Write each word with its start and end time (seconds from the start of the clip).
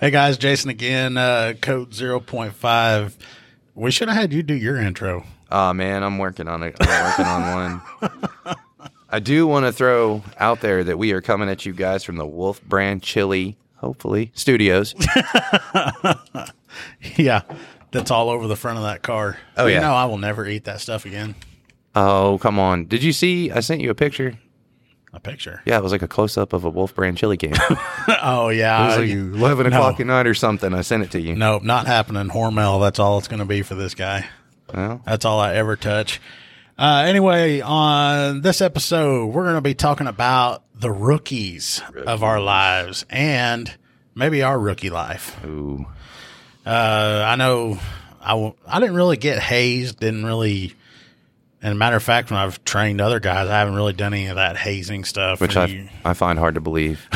Hey 0.00 0.10
guys, 0.10 0.38
Jason 0.38 0.70
again. 0.70 1.16
Uh, 1.18 1.52
code 1.60 1.92
zero 1.92 2.20
point 2.20 2.54
five. 2.54 3.18
We 3.74 3.90
should 3.90 4.08
have 4.08 4.16
had 4.16 4.32
you 4.32 4.42
do 4.42 4.54
your 4.54 4.78
intro. 4.78 5.24
Oh 5.50 5.74
man, 5.74 6.02
I'm 6.02 6.16
working 6.16 6.48
on 6.48 6.62
it. 6.62 6.74
I'm 6.80 7.04
working 7.04 7.26
on 7.26 7.82
one. 8.00 8.56
I 9.10 9.18
do 9.18 9.46
want 9.46 9.66
to 9.66 9.72
throw 9.72 10.22
out 10.38 10.60
there 10.62 10.82
that 10.84 10.96
we 10.96 11.12
are 11.12 11.20
coming 11.20 11.50
at 11.50 11.66
you 11.66 11.74
guys 11.74 12.02
from 12.02 12.16
the 12.16 12.26
Wolf 12.26 12.62
Brand 12.62 13.02
Chili, 13.02 13.58
hopefully 13.76 14.32
studios. 14.34 14.94
yeah, 17.16 17.42
that's 17.90 18.10
all 18.10 18.30
over 18.30 18.46
the 18.46 18.56
front 18.56 18.78
of 18.78 18.84
that 18.84 19.02
car. 19.02 19.36
Oh, 19.58 19.66
You 19.66 19.74
yeah. 19.74 19.80
know 19.80 19.92
I 19.92 20.06
will 20.06 20.18
never 20.18 20.46
eat 20.46 20.64
that 20.64 20.80
stuff 20.80 21.04
again. 21.04 21.34
Oh 21.94 22.38
come 22.40 22.58
on! 22.58 22.86
Did 22.86 23.02
you 23.02 23.12
see? 23.12 23.50
I 23.50 23.60
sent 23.60 23.82
you 23.82 23.90
a 23.90 23.94
picture. 23.94 24.38
A 25.12 25.18
picture. 25.20 25.60
Yeah, 25.66 25.76
it 25.78 25.82
was 25.82 25.90
like 25.92 26.02
a 26.02 26.08
close 26.08 26.36
up 26.38 26.52
of 26.52 26.64
a 26.64 26.68
Wolf 26.70 26.94
Brand 26.94 27.18
Chili 27.18 27.36
can. 27.36 27.52
Oh 28.22 28.48
yeah. 28.48 28.84
it 28.84 28.86
was 28.86 28.96
like 28.98 29.10
eleven 29.40 29.70
no. 29.70 29.76
o'clock 29.76 29.98
at 30.00 30.06
night 30.06 30.26
or 30.26 30.34
something. 30.34 30.72
I 30.72 30.82
sent 30.82 31.02
it 31.02 31.10
to 31.12 31.20
you. 31.20 31.34
Nope, 31.34 31.62
not 31.64 31.86
happening. 31.86 32.28
Hormel. 32.28 32.80
That's 32.80 32.98
all 33.00 33.18
it's 33.18 33.26
going 33.28 33.40
to 33.40 33.44
be 33.44 33.62
for 33.62 33.74
this 33.74 33.94
guy. 33.94 34.26
Well, 34.72 35.02
That's 35.04 35.24
all 35.24 35.40
I 35.40 35.54
ever 35.56 35.74
touch. 35.76 36.20
Uh, 36.78 37.04
anyway, 37.06 37.60
on 37.60 38.40
this 38.40 38.60
episode, 38.60 39.26
we're 39.26 39.42
going 39.44 39.56
to 39.56 39.60
be 39.60 39.74
talking 39.74 40.06
about 40.06 40.62
the 40.74 40.90
rookies, 40.90 41.82
of 42.06 42.22
our 42.22 42.40
lives 42.40 43.04
and 43.10 43.70
maybe 44.14 44.42
our 44.42 44.58
rookie 44.58 44.90
life. 44.90 45.36
ooh, 45.44 45.84
Uh, 46.64 47.24
I 47.26 47.36
know 47.36 47.78
I, 48.20 48.30
w- 48.30 48.54
I 48.66 48.80
didn't 48.80 48.94
really 48.94 49.16
get 49.16 49.40
hazed, 49.42 49.98
didn't 50.00 50.24
really. 50.24 50.74
And 51.62 51.72
a 51.72 51.74
matter 51.76 51.96
of 51.96 52.02
fact, 52.02 52.30
when 52.30 52.40
I've 52.40 52.64
trained 52.64 53.00
other 53.02 53.20
guys, 53.20 53.48
I 53.48 53.58
haven't 53.58 53.74
really 53.74 53.92
done 53.92 54.14
any 54.14 54.28
of 54.28 54.36
that 54.36 54.56
hazing 54.56 55.04
stuff. 55.04 55.40
which 55.42 55.56
I 55.56 55.66
you, 55.66 55.88
I 56.04 56.14
find 56.14 56.38
hard 56.38 56.54
to 56.54 56.60
believe. 56.62 57.06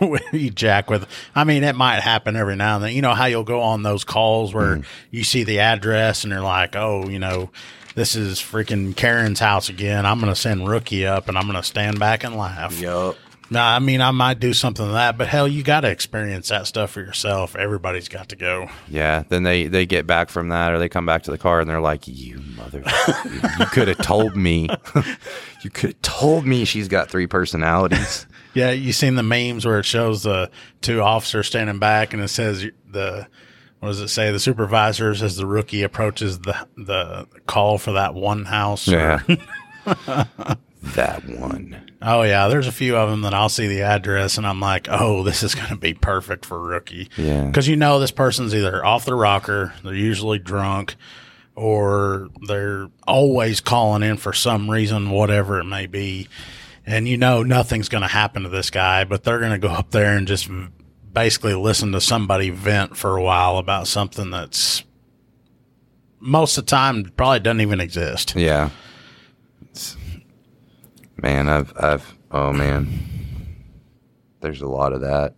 you 0.32 0.50
jack 0.50 0.88
with. 0.90 1.06
I 1.34 1.44
mean, 1.44 1.64
it 1.64 1.76
might 1.76 2.00
happen 2.00 2.34
every 2.36 2.56
now 2.56 2.76
and 2.76 2.84
then. 2.84 2.92
You 2.94 3.02
know 3.02 3.14
how 3.14 3.26
you'll 3.26 3.44
go 3.44 3.60
on 3.60 3.82
those 3.82 4.04
calls 4.04 4.54
where 4.54 4.76
Mm-hmm. 4.76 4.82
you 5.10 5.24
see 5.24 5.44
the 5.44 5.58
address 5.60 6.24
and 6.24 6.32
you're 6.32 6.40
like, 6.42 6.76
"Oh, 6.76 7.08
you 7.08 7.18
know, 7.18 7.50
this 7.94 8.14
is 8.16 8.38
freaking 8.40 8.96
Karen's 8.96 9.40
house 9.40 9.68
again. 9.68 10.06
I'm 10.06 10.18
going 10.20 10.32
to 10.32 10.40
send 10.40 10.66
Rookie 10.68 11.06
up 11.06 11.28
and 11.28 11.36
I'm 11.36 11.44
going 11.44 11.56
to 11.56 11.62
stand 11.62 11.98
back 11.98 12.24
and 12.24 12.36
laugh." 12.36 12.78
yup. 12.80 13.16
Now, 13.52 13.74
I 13.74 13.80
mean, 13.80 14.00
I 14.00 14.12
might 14.12 14.38
do 14.38 14.54
something 14.54 14.86
to 14.86 14.92
that, 14.92 15.18
but 15.18 15.26
hell, 15.26 15.48
you 15.48 15.64
got 15.64 15.80
to 15.80 15.90
experience 15.90 16.50
that 16.50 16.68
stuff 16.68 16.92
for 16.92 17.00
yourself. 17.00 17.56
Everybody's 17.56 18.08
got 18.08 18.28
to 18.28 18.36
go. 18.36 18.70
Yeah. 18.88 19.24
Then 19.28 19.42
they 19.42 19.66
they 19.66 19.86
get 19.86 20.06
back 20.06 20.30
from 20.30 20.50
that, 20.50 20.72
or 20.72 20.78
they 20.78 20.88
come 20.88 21.04
back 21.04 21.24
to 21.24 21.32
the 21.32 21.38
car 21.38 21.60
and 21.60 21.68
they're 21.68 21.80
like, 21.80 22.06
"You 22.06 22.40
mother, 22.56 22.84
you 23.58 23.66
could 23.66 23.88
have 23.88 23.98
told 23.98 24.36
me. 24.36 24.68
you 25.64 25.70
could 25.70 25.90
have 25.90 26.02
told 26.02 26.46
me 26.46 26.64
she's 26.64 26.88
got 26.88 27.10
three 27.10 27.26
personalities." 27.26 28.26
Yeah, 28.52 28.72
you 28.72 28.92
seen 28.92 29.14
the 29.14 29.22
memes 29.22 29.64
where 29.64 29.78
it 29.78 29.84
shows 29.84 30.24
the 30.24 30.50
two 30.80 31.02
officers 31.02 31.46
standing 31.46 31.78
back 31.78 32.12
and 32.12 32.20
it 32.20 32.26
says 32.26 32.66
the 32.90 33.28
what 33.78 33.90
does 33.90 34.00
it 34.00 34.08
say? 34.08 34.32
The 34.32 34.40
supervisors 34.40 35.22
as 35.22 35.36
the 35.36 35.46
rookie 35.46 35.84
approaches 35.84 36.40
the 36.40 36.66
the 36.76 37.28
call 37.46 37.78
for 37.78 37.92
that 37.92 38.12
one 38.14 38.44
house. 38.46 38.88
Yeah. 38.88 39.20
That 40.82 41.26
one. 41.28 41.92
Oh 42.02 42.22
yeah, 42.22 42.48
there's 42.48 42.66
a 42.66 42.72
few 42.72 42.96
of 42.96 43.10
them 43.10 43.22
that 43.22 43.34
I'll 43.34 43.48
see 43.48 43.66
the 43.66 43.82
address 43.82 44.38
and 44.38 44.46
I'm 44.46 44.60
like, 44.60 44.88
oh, 44.90 45.22
this 45.24 45.42
is 45.42 45.54
going 45.54 45.68
to 45.68 45.76
be 45.76 45.94
perfect 45.94 46.44
for 46.46 46.58
rookie. 46.58 47.08
Yeah. 47.16 47.46
because 47.46 47.68
you 47.68 47.76
know 47.76 47.98
this 48.00 48.10
person's 48.10 48.54
either 48.54 48.84
off 48.84 49.04
the 49.04 49.14
rocker, 49.14 49.74
they're 49.84 49.94
usually 49.94 50.38
drunk, 50.38 50.96
or 51.54 52.28
they're 52.46 52.88
always 53.06 53.60
calling 53.60 54.02
in 54.02 54.16
for 54.16 54.32
some 54.32 54.70
reason, 54.70 55.10
whatever 55.10 55.58
it 55.60 55.64
may 55.64 55.86
be. 55.86 56.28
And 56.86 57.06
you 57.06 57.16
know 57.18 57.42
nothing's 57.42 57.88
going 57.88 58.02
to 58.02 58.08
happen 58.08 58.42
to 58.44 58.48
this 58.48 58.70
guy, 58.70 59.04
but 59.04 59.22
they're 59.22 59.38
going 59.38 59.52
to 59.52 59.58
go 59.58 59.68
up 59.68 59.90
there 59.90 60.16
and 60.16 60.26
just 60.26 60.48
basically 61.12 61.54
listen 61.54 61.92
to 61.92 62.00
somebody 62.00 62.50
vent 62.50 62.96
for 62.96 63.16
a 63.16 63.22
while 63.22 63.58
about 63.58 63.86
something 63.86 64.30
that's 64.30 64.84
most 66.20 66.56
of 66.58 66.64
the 66.66 66.70
time 66.70 67.12
probably 67.16 67.40
doesn't 67.40 67.60
even 67.60 67.80
exist. 67.80 68.34
Yeah. 68.36 68.70
Man, 71.22 71.48
I've 71.48 71.72
I've 71.76 72.14
oh 72.30 72.52
man. 72.52 72.88
There's 74.40 74.62
a 74.62 74.68
lot 74.68 74.92
of 74.92 75.02
that. 75.02 75.34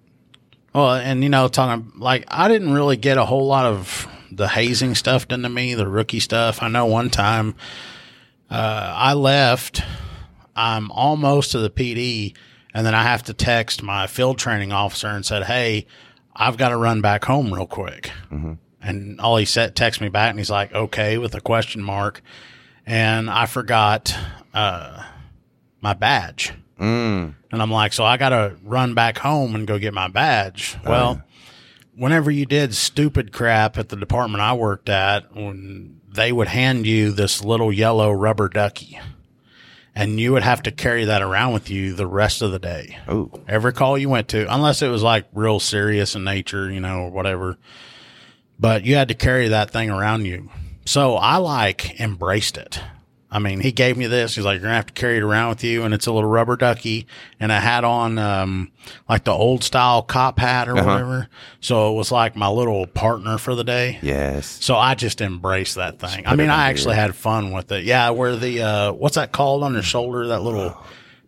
Well, 0.74 0.94
and 0.94 1.22
you 1.22 1.28
know, 1.28 1.48
talking 1.48 1.92
like 1.96 2.24
I 2.28 2.48
didn't 2.48 2.72
really 2.72 2.96
get 2.96 3.18
a 3.18 3.24
whole 3.24 3.46
lot 3.46 3.66
of 3.66 4.06
the 4.30 4.48
hazing 4.48 4.94
stuff 4.94 5.28
done 5.28 5.42
to 5.42 5.48
me, 5.48 5.74
the 5.74 5.88
rookie 5.88 6.20
stuff. 6.20 6.62
I 6.62 6.68
know 6.68 6.86
one 6.86 7.10
time 7.10 7.54
uh, 8.50 8.92
I 8.96 9.12
left, 9.14 9.82
I'm 10.54 10.90
almost 10.92 11.52
to 11.52 11.58
the 11.58 11.68
PD, 11.70 12.34
and 12.72 12.86
then 12.86 12.94
I 12.94 13.02
have 13.02 13.24
to 13.24 13.34
text 13.34 13.82
my 13.82 14.06
field 14.06 14.38
training 14.38 14.72
officer 14.72 15.08
and 15.08 15.26
said, 15.26 15.44
"Hey, 15.44 15.86
I've 16.34 16.56
got 16.56 16.68
to 16.68 16.76
run 16.76 17.00
back 17.00 17.24
home 17.24 17.52
real 17.52 17.66
quick." 17.66 18.10
And 18.84 19.20
all 19.20 19.36
he 19.36 19.44
said, 19.44 19.76
text 19.76 20.00
me 20.00 20.08
back, 20.08 20.30
and 20.30 20.38
he's 20.38 20.50
like, 20.50 20.72
"Okay," 20.72 21.18
with 21.18 21.34
a 21.34 21.40
question 21.40 21.82
mark, 21.82 22.22
and 22.86 23.28
I 23.28 23.46
forgot 23.46 24.16
uh, 24.54 25.02
my 25.82 25.92
badge. 25.92 26.54
Mm. 26.78 27.34
And 27.50 27.62
I'm 27.62 27.70
like, 27.70 27.92
so 27.92 28.04
I 28.04 28.16
got 28.16 28.30
to 28.30 28.56
run 28.62 28.94
back 28.94 29.18
home 29.18 29.54
and 29.54 29.66
go 29.66 29.78
get 29.78 29.92
my 29.92 30.08
badge. 30.08 30.76
Well, 30.84 31.22
whenever 31.94 32.30
you 32.30 32.46
did 32.46 32.74
stupid 32.74 33.32
crap 33.32 33.76
at 33.76 33.90
the 33.90 33.96
department 33.96 34.42
I 34.42 34.54
worked 34.54 34.88
at, 34.88 35.34
when 35.34 36.00
they 36.08 36.32
would 36.32 36.48
hand 36.48 36.86
you 36.86 37.12
this 37.12 37.44
little 37.44 37.72
yellow 37.72 38.10
rubber 38.10 38.48
ducky, 38.48 38.98
and 39.94 40.18
you 40.18 40.32
would 40.32 40.42
have 40.42 40.62
to 40.62 40.72
carry 40.72 41.04
that 41.04 41.22
around 41.22 41.52
with 41.52 41.68
you 41.68 41.92
the 41.92 42.06
rest 42.06 42.42
of 42.42 42.52
the 42.52 42.58
day. 42.58 42.98
Oh. 43.06 43.30
Every 43.46 43.72
call 43.72 43.98
you 43.98 44.08
went 44.08 44.28
to, 44.28 44.52
unless 44.52 44.82
it 44.82 44.88
was 44.88 45.02
like 45.02 45.26
real 45.32 45.60
serious 45.60 46.14
in 46.14 46.24
nature, 46.24 46.70
you 46.70 46.80
know, 46.80 47.02
or 47.02 47.10
whatever. 47.10 47.58
But 48.58 48.84
you 48.84 48.94
had 48.94 49.08
to 49.08 49.14
carry 49.14 49.48
that 49.48 49.70
thing 49.70 49.90
around 49.90 50.24
you. 50.24 50.50
So 50.86 51.16
I 51.16 51.36
like 51.36 52.00
embraced 52.00 52.56
it. 52.56 52.80
I 53.34 53.38
mean, 53.38 53.60
he 53.60 53.72
gave 53.72 53.96
me 53.96 54.06
this. 54.06 54.34
He's 54.34 54.44
like, 54.44 54.56
you're 54.56 54.64
gonna 54.64 54.74
have 54.74 54.86
to 54.86 54.92
carry 54.92 55.16
it 55.16 55.22
around 55.22 55.48
with 55.48 55.64
you, 55.64 55.84
and 55.84 55.94
it's 55.94 56.06
a 56.06 56.12
little 56.12 56.28
rubber 56.28 56.54
ducky, 56.54 57.06
and 57.40 57.50
I 57.50 57.60
had 57.60 57.82
on 57.82 58.18
um, 58.18 58.70
like 59.08 59.24
the 59.24 59.32
old 59.32 59.64
style 59.64 60.02
cop 60.02 60.38
hat 60.38 60.68
or 60.68 60.74
whatever. 60.74 61.28
So 61.60 61.92
it 61.92 61.96
was 61.96 62.12
like 62.12 62.36
my 62.36 62.48
little 62.48 62.86
partner 62.86 63.38
for 63.38 63.54
the 63.54 63.64
day. 63.64 63.98
Yes. 64.02 64.46
So 64.62 64.76
I 64.76 64.94
just 64.94 65.22
embraced 65.22 65.76
that 65.76 65.98
thing. 65.98 66.26
I 66.26 66.36
mean, 66.36 66.50
I 66.50 66.68
actually 66.68 66.94
your- 66.96 67.02
had 67.04 67.16
fun 67.16 67.52
with 67.52 67.72
it. 67.72 67.84
Yeah, 67.84 68.10
where 68.10 68.36
the 68.36 68.62
uh, 68.62 68.92
what's 68.92 69.14
that 69.16 69.32
called 69.32 69.62
on 69.64 69.72
your 69.72 69.82
shoulder? 69.82 70.26
That 70.28 70.42
little 70.42 70.76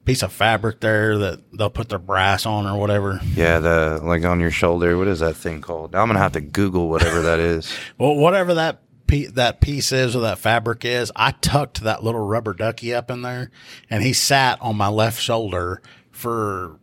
piece 0.04 0.22
of 0.22 0.30
fabric 0.30 0.80
there 0.80 1.16
that 1.16 1.40
they'll 1.54 1.70
put 1.70 1.88
their 1.88 1.98
brass 1.98 2.44
on 2.44 2.66
or 2.66 2.78
whatever. 2.78 3.18
Yeah, 3.34 3.60
the 3.60 4.00
like 4.02 4.22
on 4.24 4.38
your 4.40 4.50
shoulder. 4.50 4.98
What 4.98 5.08
is 5.08 5.20
that 5.20 5.36
thing 5.36 5.62
called? 5.62 5.94
Now 5.94 6.02
I'm 6.02 6.08
gonna 6.08 6.18
have 6.18 6.32
to 6.32 6.42
Google 6.42 6.90
whatever 6.90 7.22
that 7.22 7.38
is. 7.40 7.72
Well, 7.96 8.16
whatever 8.16 8.54
that 8.54 8.82
that 9.06 9.60
piece 9.60 9.92
is 9.92 10.16
or 10.16 10.20
that 10.20 10.38
fabric 10.38 10.84
is, 10.84 11.12
I 11.14 11.32
tucked 11.32 11.82
that 11.82 12.02
little 12.02 12.24
rubber 12.26 12.52
ducky 12.54 12.92
up 12.94 13.10
in 13.10 13.22
there, 13.22 13.50
and 13.90 14.02
he 14.02 14.12
sat 14.12 14.60
on 14.60 14.76
my 14.76 14.88
left 14.88 15.20
shoulder 15.20 15.80
for. 16.10 16.78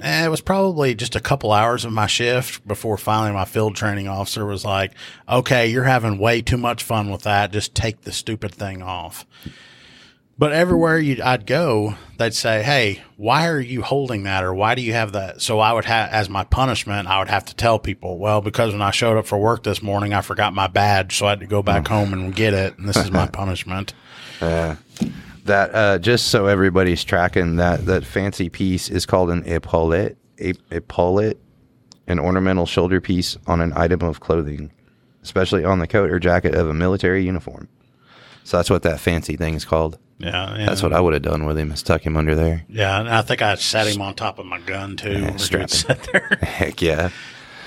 eh, 0.00 0.26
it 0.26 0.28
was 0.28 0.40
probably 0.40 0.94
just 0.94 1.16
a 1.16 1.20
couple 1.20 1.52
hours 1.52 1.84
of 1.84 1.92
my 1.92 2.06
shift 2.06 2.66
before 2.66 2.96
finally 2.98 3.32
my 3.32 3.44
field 3.44 3.76
training 3.76 4.08
officer 4.08 4.44
was 4.44 4.64
like, 4.64 4.92
"Okay, 5.28 5.68
you're 5.68 5.84
having 5.84 6.18
way 6.18 6.42
too 6.42 6.58
much 6.58 6.82
fun 6.82 7.10
with 7.10 7.22
that. 7.22 7.52
Just 7.52 7.74
take 7.74 8.02
the 8.02 8.12
stupid 8.12 8.54
thing 8.54 8.82
off." 8.82 9.24
But 10.36 10.52
everywhere 10.52 10.98
you 10.98 11.22
I'd 11.22 11.46
go, 11.46 11.94
they'd 12.18 12.34
say, 12.34 12.62
"Hey, 12.62 13.02
why 13.16 13.46
are 13.46 13.60
you 13.60 13.82
holding 13.82 14.24
that, 14.24 14.42
or 14.42 14.52
why 14.52 14.74
do 14.74 14.82
you 14.82 14.92
have 14.92 15.12
that?" 15.12 15.40
So 15.40 15.60
I 15.60 15.72
would 15.72 15.84
have, 15.84 16.10
as 16.10 16.28
my 16.28 16.42
punishment, 16.42 17.06
I 17.08 17.20
would 17.20 17.28
have 17.28 17.44
to 17.46 17.54
tell 17.54 17.78
people, 17.78 18.18
"Well, 18.18 18.40
because 18.40 18.72
when 18.72 18.82
I 18.82 18.90
showed 18.90 19.16
up 19.16 19.26
for 19.26 19.38
work 19.38 19.62
this 19.62 19.80
morning, 19.80 20.12
I 20.12 20.22
forgot 20.22 20.52
my 20.52 20.66
badge, 20.66 21.16
so 21.16 21.26
I 21.26 21.30
had 21.30 21.40
to 21.40 21.46
go 21.46 21.62
back 21.62 21.86
home 21.86 22.12
and 22.12 22.34
get 22.34 22.52
it, 22.52 22.76
and 22.78 22.88
this 22.88 22.96
is 22.96 23.12
my 23.12 23.26
punishment." 23.32 23.94
Yeah. 24.40 24.76
That 25.44 25.74
uh, 25.74 25.98
just 25.98 26.28
so 26.28 26.46
everybody's 26.46 27.04
tracking 27.04 27.56
that 27.56 27.86
that 27.86 28.04
fancy 28.04 28.48
piece 28.48 28.88
is 28.88 29.06
called 29.06 29.30
an 29.30 29.44
epaulette. 29.46 30.16
A- 30.40 30.54
epaulette, 30.72 31.36
an 32.08 32.18
ornamental 32.18 32.66
shoulder 32.66 33.00
piece 33.00 33.36
on 33.46 33.60
an 33.60 33.72
item 33.76 34.02
of 34.02 34.18
clothing, 34.18 34.72
especially 35.22 35.64
on 35.64 35.78
the 35.78 35.86
coat 35.86 36.10
or 36.10 36.18
jacket 36.18 36.56
of 36.56 36.68
a 36.68 36.74
military 36.74 37.24
uniform. 37.24 37.68
So 38.42 38.56
that's 38.56 38.68
what 38.68 38.82
that 38.82 38.98
fancy 38.98 39.36
thing 39.36 39.54
is 39.54 39.64
called. 39.64 39.98
Yeah, 40.18 40.58
yeah. 40.58 40.66
That's 40.66 40.82
what 40.82 40.92
I 40.92 41.00
would 41.00 41.12
have 41.12 41.22
done 41.22 41.44
with 41.44 41.58
him 41.58 41.72
is 41.72 41.82
tuck 41.82 42.04
him 42.06 42.16
under 42.16 42.34
there. 42.34 42.64
Yeah, 42.68 43.00
and 43.00 43.08
I 43.08 43.22
think 43.22 43.42
I 43.42 43.54
sat 43.56 43.86
him 43.86 44.00
on 44.00 44.14
top 44.14 44.38
of 44.38 44.46
my 44.46 44.60
gun 44.60 44.96
too. 44.96 45.24
he 45.32 45.38
strap 45.38 45.70
there. 46.12 46.38
Heck 46.42 46.80
yeah. 46.80 47.10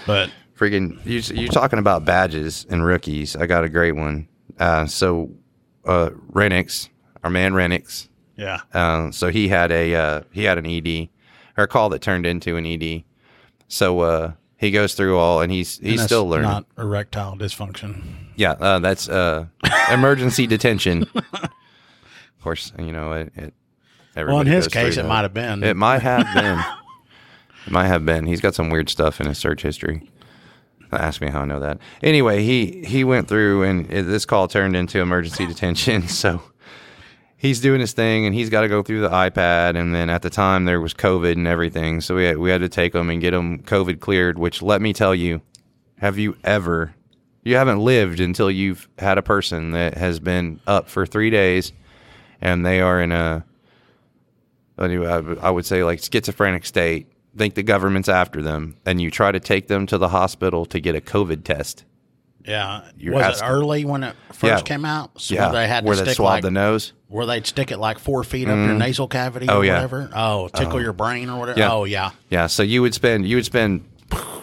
But 0.05 0.31
Freaking, 0.57 0.99
you, 1.05 1.19
you're 1.35 1.51
talking 1.51 1.77
about 1.77 2.05
badges 2.05 2.65
and 2.69 2.83
rookies. 2.83 3.35
I 3.35 3.45
got 3.45 3.63
a 3.63 3.69
great 3.69 3.91
one. 3.91 4.27
Uh, 4.57 4.85
so, 4.87 5.29
uh, 5.85 6.09
Renix, 6.31 6.89
our 7.23 7.29
man 7.29 7.53
Renix, 7.53 8.07
yeah, 8.35 8.61
uh, 8.73 9.11
so 9.11 9.29
he 9.29 9.49
had 9.49 9.71
a 9.71 9.93
uh, 9.93 10.21
he 10.31 10.43
had 10.45 10.57
an 10.57 10.65
ED, 10.65 11.09
or 11.57 11.65
a 11.65 11.67
call 11.67 11.89
that 11.89 12.01
turned 12.01 12.25
into 12.25 12.55
an 12.55 12.65
ED. 12.65 13.03
So 13.67 13.99
uh, 13.99 14.31
he 14.57 14.71
goes 14.71 14.95
through 14.95 15.17
all, 15.17 15.41
and 15.41 15.51
he's 15.51 15.77
And 15.79 15.87
he's 15.89 15.99
that's 15.99 16.07
still 16.09 16.27
learning. 16.27 16.49
Not 16.49 16.65
erectile 16.77 17.35
dysfunction. 17.35 18.01
yeah, 18.35 18.51
uh, 18.53 18.79
that's 18.79 19.09
uh, 19.09 19.45
emergency 19.91 20.47
detention. 20.47 21.05
Course, 22.47 22.71
you 22.79 22.93
know 22.93 23.11
it. 23.11 23.33
it 23.35 23.53
Well, 24.15 24.39
in 24.39 24.47
his 24.47 24.69
case, 24.69 24.95
it 24.95 25.01
that. 25.01 25.07
might 25.09 25.23
have 25.23 25.33
been. 25.33 25.65
It 25.65 25.75
might 25.75 26.01
have 26.01 26.33
been. 26.33 26.57
it 27.65 27.71
might 27.73 27.87
have 27.87 28.05
been. 28.05 28.25
He's 28.25 28.39
got 28.39 28.55
some 28.55 28.69
weird 28.69 28.87
stuff 28.87 29.19
in 29.19 29.27
his 29.27 29.37
search 29.37 29.63
history. 29.63 30.09
Ask 30.93 31.19
me 31.19 31.27
how 31.27 31.41
I 31.41 31.45
know 31.45 31.59
that. 31.59 31.79
Anyway, 32.01 32.43
he 32.43 32.85
he 32.85 33.03
went 33.03 33.27
through 33.27 33.63
and 33.63 33.91
it, 33.91 34.03
this 34.03 34.23
call 34.23 34.47
turned 34.47 34.77
into 34.77 35.01
emergency 35.01 35.45
detention. 35.45 36.03
So 36.07 36.41
he's 37.35 37.59
doing 37.59 37.81
his 37.81 37.91
thing 37.91 38.25
and 38.25 38.33
he's 38.33 38.49
got 38.49 38.61
to 38.61 38.69
go 38.69 38.81
through 38.81 39.01
the 39.01 39.09
iPad. 39.09 39.75
And 39.75 39.93
then 39.93 40.09
at 40.09 40.21
the 40.21 40.29
time 40.29 40.63
there 40.63 40.79
was 40.79 40.93
COVID 40.93 41.33
and 41.33 41.47
everything, 41.47 41.99
so 41.99 42.15
we 42.15 42.23
had, 42.23 42.37
we 42.37 42.49
had 42.49 42.61
to 42.61 42.69
take 42.69 42.95
him 42.95 43.09
and 43.09 43.19
get 43.19 43.33
him 43.33 43.59
COVID 43.63 43.99
cleared. 43.99 44.39
Which 44.39 44.61
let 44.61 44.81
me 44.81 44.93
tell 44.93 45.13
you, 45.13 45.41
have 45.97 46.17
you 46.17 46.37
ever? 46.45 46.95
You 47.43 47.57
haven't 47.57 47.79
lived 47.79 48.21
until 48.21 48.49
you've 48.49 48.87
had 48.97 49.17
a 49.17 49.21
person 49.21 49.71
that 49.71 49.95
has 49.97 50.21
been 50.21 50.61
up 50.65 50.87
for 50.87 51.05
three 51.05 51.29
days, 51.29 51.73
and 52.41 52.65
they 52.65 52.81
are 52.81 53.01
in 53.01 53.11
a 53.11 53.43
I 54.77 55.49
would- 55.49 55.65
say 55.65 55.83
like 55.83 55.99
schizophrenic 55.99 56.65
state. 56.65 57.07
Think 57.35 57.53
the 57.53 57.63
government's 57.63 58.09
after 58.09 58.41
them, 58.41 58.77
and 58.83 58.99
you 58.99 59.11
try 59.11 59.31
to 59.31 59.39
take 59.39 59.67
them 59.67 59.85
to 59.87 59.99
the 59.99 60.09
hospital 60.09 60.65
to 60.65 60.79
get 60.79 60.95
a 60.95 61.01
COVID 61.01 61.43
test. 61.43 61.83
Yeah. 62.47 62.81
You're 62.97 63.13
was 63.13 63.23
asking- 63.23 63.47
it 63.47 63.51
early 63.51 63.85
when 63.85 64.03
it 64.03 64.15
first 64.29 64.43
Yeah. 64.43 64.61
came 64.61 64.85
out? 64.85 65.11
So 65.21 65.35
Yeah, 65.35 65.51
where 65.51 65.61
they 65.61 65.67
had 65.67 65.81
to 65.81 65.87
where 65.87 65.97
they 65.97 66.03
stick 66.03 66.15
swab 66.15 66.29
like, 66.29 66.41
the 66.41 66.49
nose. 66.49 66.93
where 67.09 67.27
they'd 67.27 67.45
stick 67.45 67.71
it 67.71 67.77
like 67.77 67.99
four 67.99 68.23
feet 68.23 68.47
up 68.47 68.55
your 68.55 68.69
mm-hmm. 68.69 68.77
nasal 68.79 69.07
cavity 69.07 69.47
Oh, 69.49 69.59
or 69.59 69.65
yeah. 69.65 69.75
whatever. 69.75 70.09
Oh, 70.15 70.45
uh-huh. 70.45 70.57
tickle 70.63 70.81
your 70.81 70.93
brain 70.93 71.29
or 71.29 71.37
whatever. 71.39 71.59
Yeah. 71.59 71.71
Oh 71.71 71.83
yeah. 71.83 72.11
Yeah, 72.31 72.47
so 72.47 72.63
you 72.63 72.81
would 72.81 72.93
spend 72.95 73.27
you 73.27 73.35
would 73.35 73.45
spend 73.45 73.83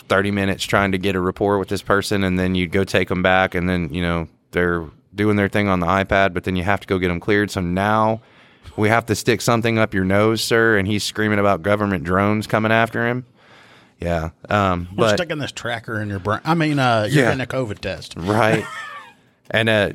thirty 0.08 0.30
minutes 0.30 0.62
trying 0.64 0.92
to 0.92 0.98
get 0.98 1.16
a 1.16 1.20
rapport 1.20 1.58
with 1.58 1.68
this 1.68 1.82
person, 1.82 2.22
and 2.22 2.38
then 2.38 2.54
you'd 2.54 2.70
go 2.70 2.84
take 2.84 3.08
them 3.08 3.22
back, 3.22 3.56
and 3.56 3.68
then 3.68 3.88
you 3.92 4.02
know 4.02 4.28
they're 4.52 4.84
doing 5.14 5.36
their 5.36 5.48
thing 5.48 5.68
on 5.68 5.80
the 5.80 5.86
iPad, 5.86 6.34
but 6.34 6.44
then 6.44 6.56
you 6.56 6.62
have 6.64 6.80
to 6.80 6.86
go 6.86 6.98
get 6.98 7.08
them 7.08 7.20
cleared. 7.20 7.50
So 7.50 7.60
now 7.60 8.20
we 8.76 8.88
have 8.88 9.06
to 9.06 9.14
stick 9.14 9.40
something 9.40 9.78
up 9.78 9.94
your 9.94 10.04
nose, 10.04 10.42
sir, 10.42 10.76
and 10.78 10.88
he's 10.88 11.04
screaming 11.04 11.38
about 11.38 11.62
government 11.62 12.04
drones 12.04 12.46
coming 12.46 12.72
after 12.72 13.06
him. 13.06 13.24
Yeah, 14.00 14.30
um, 14.50 14.88
We're 14.90 15.06
but 15.08 15.16
sticking 15.16 15.38
this 15.38 15.52
tracker 15.52 16.00
in 16.00 16.08
your 16.08 16.18
brain. 16.18 16.40
I 16.44 16.54
mean, 16.54 16.78
uh, 16.78 17.06
you're 17.08 17.24
Yeah. 17.24 17.34
getting 17.36 17.40
a 17.40 17.46
COVID 17.46 17.78
test. 17.78 18.14
right, 18.16 18.64
and 19.50 19.68
uh, 19.68 19.90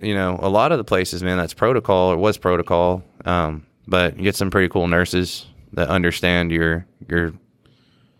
you 0.00 0.14
know 0.14 0.38
a 0.42 0.48
lot 0.48 0.72
of 0.72 0.78
the 0.78 0.84
places, 0.84 1.22
man, 1.22 1.38
that's 1.38 1.54
protocol 1.54 2.10
or 2.12 2.16
was 2.16 2.36
protocol. 2.38 3.02
Um, 3.24 3.66
but 3.86 4.16
you 4.16 4.24
get 4.24 4.34
some 4.36 4.50
pretty 4.50 4.68
cool 4.68 4.88
nurses 4.88 5.46
that 5.74 5.88
understand 5.88 6.50
your 6.50 6.86
your 7.08 7.32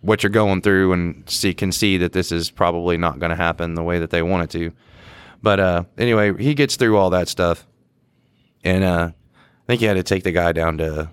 what 0.00 0.23
you're 0.23 0.31
going 0.31 0.62
through 0.62 0.93
and 0.93 1.29
see 1.29 1.53
can 1.53 1.73
see 1.73 1.99
that 1.99 2.12
this 2.12 2.32
is 2.32 2.50
probably 2.50 2.97
not 2.97 3.19
going 3.19 3.31
to 3.31 3.37
happen 3.37 3.75
the 3.75 3.82
way 3.82 3.99
that 3.99 4.11
they 4.11 4.23
want 4.23 4.44
it 4.44 4.50
to. 4.59 4.73
But 5.43 5.61
uh, 5.61 5.85
anyway, 5.97 6.37
he 6.37 6.55
gets 6.55 6.77
through 6.77 6.99
all 6.99 7.11
that 7.11 7.29
stuff, 7.29 7.67
and 8.63 8.85
uh, 8.85 9.11
I 9.13 9.67
think 9.67 9.81
he 9.81 9.87
had 9.87 9.95
to 9.95 10.03
take 10.03 10.25
the 10.25 10.33
guy 10.33 10.53
down 10.53 10.79
to 10.79 11.11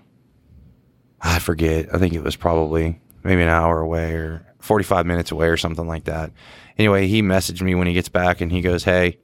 I 1.20 1.38
forget. 1.38 1.92
I 1.92 1.98
think 1.98 2.14
it 2.14 2.22
was 2.22 2.36
probably 2.36 3.00
maybe 3.24 3.42
an 3.42 3.48
hour 3.48 3.80
away 3.80 4.12
or 4.12 4.46
45 4.60 5.06
minutes 5.06 5.30
away 5.30 5.48
or 5.48 5.56
something 5.56 5.86
like 5.86 6.04
that. 6.04 6.32
Anyway, 6.76 7.08
he 7.08 7.22
messaged 7.22 7.62
me 7.62 7.74
when 7.74 7.86
he 7.86 7.92
gets 7.92 8.08
back 8.08 8.40
and 8.40 8.52
he 8.52 8.60
goes, 8.60 8.84
"Hey, 8.84 9.18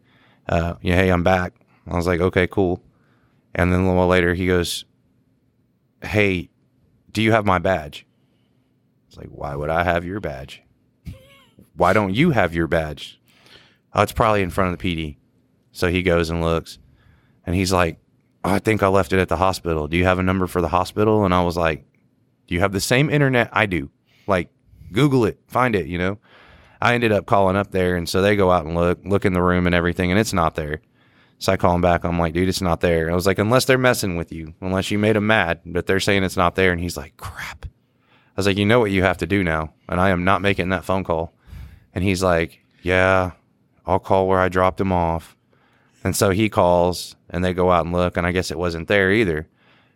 uh, 0.48 0.74
yeah, 0.82 0.96
hey, 0.96 1.10
I'm 1.10 1.22
back." 1.22 1.54
I 1.88 1.94
was 1.96 2.06
like, 2.06 2.20
"Okay, 2.20 2.46
cool." 2.46 2.82
And 3.54 3.72
then 3.72 3.80
a 3.80 3.82
little 3.84 3.98
while 3.98 4.08
later, 4.08 4.34
he 4.34 4.46
goes, 4.46 4.84
"Hey, 6.02 6.50
do 7.12 7.22
you 7.22 7.32
have 7.32 7.46
my 7.46 7.58
badge?" 7.58 8.06
It's 9.08 9.16
like, 9.16 9.28
"Why 9.28 9.54
would 9.54 9.70
I 9.70 9.84
have 9.84 10.04
your 10.04 10.18
badge? 10.18 10.62
Why 11.76 11.92
don't 11.92 12.14
you 12.14 12.30
have 12.30 12.54
your 12.54 12.66
badge?" 12.66 13.20
Oh, 13.94 14.02
it's 14.02 14.12
probably 14.12 14.42
in 14.42 14.50
front 14.50 14.72
of 14.72 14.78
the 14.78 14.96
PD. 14.96 15.16
So 15.72 15.88
he 15.88 16.02
goes 16.02 16.30
and 16.30 16.40
looks, 16.40 16.78
and 17.46 17.54
he's 17.54 17.72
like, 17.72 17.98
oh, 18.44 18.50
"I 18.50 18.58
think 18.58 18.82
I 18.82 18.88
left 18.88 19.12
it 19.12 19.18
at 19.20 19.28
the 19.28 19.36
hospital. 19.36 19.88
Do 19.88 19.96
you 19.96 20.04
have 20.04 20.18
a 20.18 20.22
number 20.22 20.46
for 20.46 20.60
the 20.60 20.68
hospital?" 20.68 21.24
And 21.24 21.34
I 21.34 21.42
was 21.42 21.56
like, 21.56 21.84
"Do 22.46 22.54
you 22.54 22.60
have 22.60 22.72
the 22.72 22.80
same 22.80 23.10
internet 23.10 23.50
I 23.52 23.66
do? 23.66 23.90
Like, 24.26 24.50
Google 24.92 25.24
it, 25.24 25.38
find 25.46 25.74
it." 25.74 25.86
You 25.86 25.98
know. 25.98 26.18
I 26.80 26.92
ended 26.92 27.12
up 27.12 27.24
calling 27.24 27.56
up 27.56 27.70
there, 27.70 27.96
and 27.96 28.06
so 28.06 28.20
they 28.20 28.36
go 28.36 28.50
out 28.50 28.66
and 28.66 28.74
look, 28.74 28.98
look 29.04 29.24
in 29.24 29.32
the 29.32 29.40
room 29.40 29.64
and 29.64 29.74
everything, 29.74 30.10
and 30.10 30.20
it's 30.20 30.34
not 30.34 30.54
there. 30.54 30.82
So 31.38 31.50
I 31.52 31.56
call 31.56 31.72
them 31.72 31.80
back. 31.80 32.04
I'm 32.04 32.18
like, 32.18 32.34
dude, 32.34 32.48
it's 32.48 32.60
not 32.60 32.80
there. 32.80 33.10
I 33.10 33.14
was 33.14 33.26
like, 33.26 33.38
unless 33.38 33.64
they're 33.64 33.78
messing 33.78 34.16
with 34.16 34.32
you, 34.32 34.52
unless 34.60 34.90
you 34.90 34.98
made 34.98 35.16
them 35.16 35.26
mad, 35.26 35.60
but 35.64 35.86
they're 35.86 35.98
saying 35.98 36.24
it's 36.24 36.36
not 36.36 36.56
there. 36.56 36.72
And 36.72 36.80
he's 36.80 36.96
like, 36.96 37.16
crap. 37.16 37.64
I 37.64 38.36
was 38.36 38.46
like, 38.46 38.58
you 38.58 38.66
know 38.66 38.80
what 38.80 38.90
you 38.90 39.02
have 39.02 39.16
to 39.18 39.26
do 39.26 39.42
now, 39.42 39.72
and 39.88 39.98
I 39.98 40.10
am 40.10 40.24
not 40.24 40.42
making 40.42 40.68
that 40.70 40.84
phone 40.84 41.04
call. 41.04 41.32
And 41.94 42.04
he's 42.04 42.22
like, 42.22 42.60
yeah, 42.82 43.30
I'll 43.86 43.98
call 43.98 44.26
where 44.28 44.40
I 44.40 44.48
dropped 44.48 44.80
him 44.80 44.92
off. 44.92 45.36
And 46.02 46.14
so 46.14 46.30
he 46.30 46.48
calls, 46.48 47.16
and 47.30 47.44
they 47.44 47.54
go 47.54 47.70
out 47.70 47.84
and 47.84 47.94
look, 47.94 48.16
and 48.16 48.26
I 48.26 48.32
guess 48.32 48.50
it 48.50 48.58
wasn't 48.58 48.88
there 48.88 49.10
either. 49.10 49.48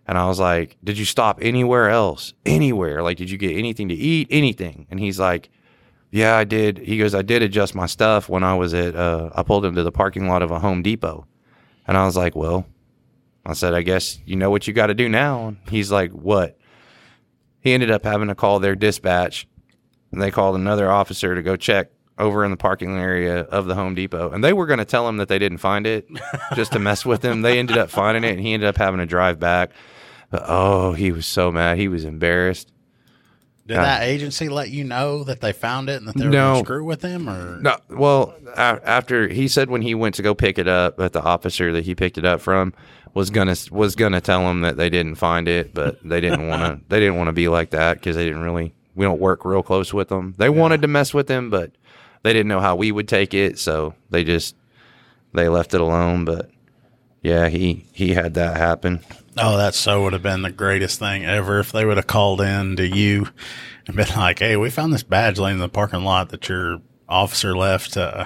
And 0.07 0.17
I 0.17 0.27
was 0.27 0.41
like, 0.41 0.79
did 0.83 0.97
you 0.97 1.05
stop 1.05 1.39
anywhere 1.43 1.91
else? 1.91 2.33
Anywhere? 2.47 3.03
Like, 3.03 3.19
did 3.19 3.31
you 3.31 3.37
get 3.37 3.57
anything 3.57 3.89
to 3.89 3.95
eat? 3.95 4.29
Anything? 4.31 4.87
And 4.91 4.99
he's 4.99 5.21
like, 5.21 5.51
yeah, 6.11 6.35
I 6.37 6.45
did. 6.45 6.79
He 6.79 6.97
goes, 6.97 7.15
I 7.15 7.21
did 7.21 7.43
adjust 7.43 7.75
my 7.75 7.85
stuff 7.85 8.29
when 8.29 8.43
I 8.43 8.55
was 8.55 8.73
at, 8.73 8.97
uh, 8.97 9.29
I 9.35 9.43
pulled 9.43 9.67
him 9.67 9.75
to 9.75 9.83
the 9.83 9.93
parking 9.93 10.27
lot 10.27 10.43
of 10.43 10.51
a 10.51 10.61
Home 10.61 10.83
Depot. 10.83 11.27
And 11.87 11.97
I 11.99 12.07
was 12.07 12.17
like, 12.17 12.35
well, 12.35 12.67
I 13.45 13.53
said, 13.53 13.75
I 13.75 13.83
guess 13.83 14.19
you 14.25 14.37
know 14.37 14.51
what 14.51 14.67
you 14.67 14.73
got 14.73 14.87
to 14.87 14.95
do 14.95 15.11
now. 15.11 15.49
And 15.49 15.59
he's 15.69 15.93
like, 15.93 16.11
what? 16.13 16.59
He 17.61 17.73
ended 17.73 17.91
up 17.91 18.05
having 18.05 18.29
to 18.29 18.35
call 18.35 18.61
their 18.61 18.75
dispatch 18.75 19.47
and 20.13 20.23
they 20.23 20.31
called 20.31 20.57
another 20.57 20.91
officer 20.91 21.35
to 21.35 21.43
go 21.43 21.57
check 21.57 21.91
over 22.19 22.45
in 22.45 22.51
the 22.51 22.57
parking 22.57 22.97
area 22.97 23.41
of 23.41 23.67
the 23.67 23.75
Home 23.75 23.95
Depot. 23.95 24.31
And 24.31 24.43
they 24.43 24.53
were 24.53 24.67
going 24.67 24.79
to 24.79 24.85
tell 24.85 25.09
him 25.09 25.19
that 25.19 25.29
they 25.29 25.39
didn't 25.39 25.59
find 25.59 25.87
it 25.87 26.09
just 26.55 26.73
to 26.73 26.79
mess 26.79 27.07
with 27.07 27.25
him. 27.25 27.43
They 27.43 27.59
ended 27.59 27.79
up 27.79 27.91
finding 27.91 28.25
it 28.25 28.33
and 28.33 28.41
he 28.41 28.53
ended 28.55 28.69
up 28.69 28.77
having 28.77 28.99
to 28.99 29.07
drive 29.07 29.39
back. 29.39 29.71
But 30.31 30.43
oh, 30.47 30.93
he 30.93 31.13
was 31.13 31.27
so 31.27 31.51
mad. 31.53 31.79
He 31.79 31.89
was 31.89 32.05
embarrassed. 32.05 32.73
Did 33.67 33.75
Yeah. 33.75 33.83
that 33.83 34.03
agency 34.05 34.49
let 34.49 34.71
you 34.71 34.83
know 34.85 35.25
that 35.25 35.41
they 35.41 35.53
found 35.53 35.89
it 35.91 35.97
and 35.99 36.09
that 36.09 36.17
they 36.17 36.25
were 36.25 36.31
No. 36.31 36.53
going 36.53 36.65
to 36.65 36.67
screw 36.67 36.85
with 36.85 37.03
him? 37.03 37.29
Or 37.29 37.59
No, 37.61 37.77
well, 37.91 38.35
a- 38.57 38.81
after 38.85 39.29
he 39.29 39.47
said 39.49 39.69
when 39.71 39.83
he 39.83 39.95
went 39.95 40.15
to 40.17 40.23
go 40.23 40.35
pick 40.35 40.59
it 40.59 40.69
up, 40.69 40.97
that 40.97 41.13
the 41.13 41.23
officer 41.23 41.73
that 41.73 41.85
he 41.85 41.95
picked 41.95 42.19
it 42.19 42.25
up 42.25 42.41
from 42.41 42.73
was 43.15 43.31
gonna 43.31 43.57
was 43.71 43.95
gonna 43.97 44.21
tell 44.21 44.49
him 44.51 44.61
that 44.61 44.77
they 44.77 44.89
didn't 44.91 45.15
find 45.17 45.49
it, 45.49 45.73
but 45.75 45.99
they 46.07 46.21
didn't 46.21 46.47
want 46.49 46.63
to. 46.63 46.81
They 46.89 47.01
didn't 47.01 47.17
want 47.17 47.29
to 47.29 47.33
be 47.33 47.49
like 47.49 47.71
that 47.71 47.95
because 47.95 48.17
they 48.17 48.25
didn't 48.25 48.43
really. 48.43 48.75
We 48.95 49.05
don't 49.05 49.21
work 49.21 49.45
real 49.45 49.63
close 49.63 49.93
with 49.95 50.09
them. 50.09 50.35
They 50.39 50.49
wanted 50.51 50.83
to 50.83 50.89
mess 50.89 51.15
with 51.15 51.29
him, 51.29 51.51
but 51.51 51.73
they 52.23 52.33
didn't 52.33 52.49
know 52.49 52.61
how 52.61 52.77
we 52.77 52.93
would 52.93 53.09
take 53.09 53.35
it, 53.35 53.59
so 53.59 53.95
they 54.11 54.25
just 54.25 54.55
they 55.35 55.49
left 55.49 55.75
it 55.75 55.81
alone. 55.81 56.25
But 56.25 56.51
yeah, 57.23 57.49
he 57.49 57.87
he 57.93 58.15
had 58.15 58.35
that 58.35 58.57
happen. 58.57 59.01
Oh, 59.37 59.57
that 59.57 59.75
so 59.75 60.03
would 60.03 60.13
have 60.15 60.23
been 60.23 60.43
the 60.43 60.51
greatest 60.51 60.99
thing 60.99 61.25
ever 61.25 61.61
if 61.61 61.71
they 61.71 61.85
would 61.85 61.97
have 61.97 62.07
called 62.09 62.41
in 62.41 62.75
to 62.77 62.87
you 62.87 63.29
and 63.87 63.95
been 63.97 64.09
like, 64.17 64.41
"Hey, 64.41 64.57
we 64.57 64.69
found 64.71 64.93
this 64.93 65.03
badge 65.05 65.39
laying 65.39 65.57
in 65.57 65.61
the 65.61 65.69
parking 65.69 66.03
lot 66.05 66.31
that 66.31 66.49
your 66.49 66.81
officer 67.09 67.57
left. 67.57 67.97
Uh, 67.97 68.25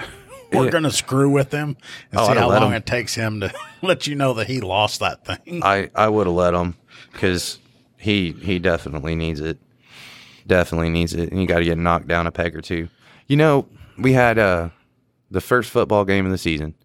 we're 0.51 0.65
Yeah. 0.65 0.71
going 0.71 0.83
to 0.83 0.91
screw 0.91 1.29
with 1.29 1.51
him 1.51 1.77
and 2.11 2.19
Oh, 2.19 2.27
see 2.27 2.33
how 2.39 2.49
long 2.49 2.69
him. 2.71 2.73
it 2.73 2.85
takes 2.85 3.13
him 3.15 3.39
to 3.41 3.53
let 3.83 4.07
you 4.07 4.15
know 4.15 4.33
that 4.35 4.47
he 4.47 4.59
lost 4.61 4.99
that 5.01 5.23
thing." 5.25 5.61
I 5.63 5.89
I 5.95 6.07
would 6.09 6.25
have 6.27 6.35
let 6.35 6.53
him 6.55 6.75
because 7.11 7.59
he 7.97 8.31
he 8.31 8.57
definitely 8.57 9.15
needs 9.15 9.39
it. 9.39 9.59
Definitely 10.47 10.89
needs 10.89 11.13
it, 11.13 11.31
and 11.31 11.39
you 11.39 11.47
got 11.47 11.59
to 11.59 11.63
get 11.65 11.77
knocked 11.77 12.07
down 12.07 12.25
a 12.27 12.31
peg 12.31 12.55
or 12.55 12.61
two. 12.61 12.89
You 13.27 13.37
know, 13.37 13.67
we 13.97 14.13
had 14.13 14.37
uh 14.37 14.69
the 15.31 15.41
first 15.41 15.69
football 15.71 16.05
game 16.05 16.25
of 16.25 16.31
the 16.31 16.37
season, 16.37 16.75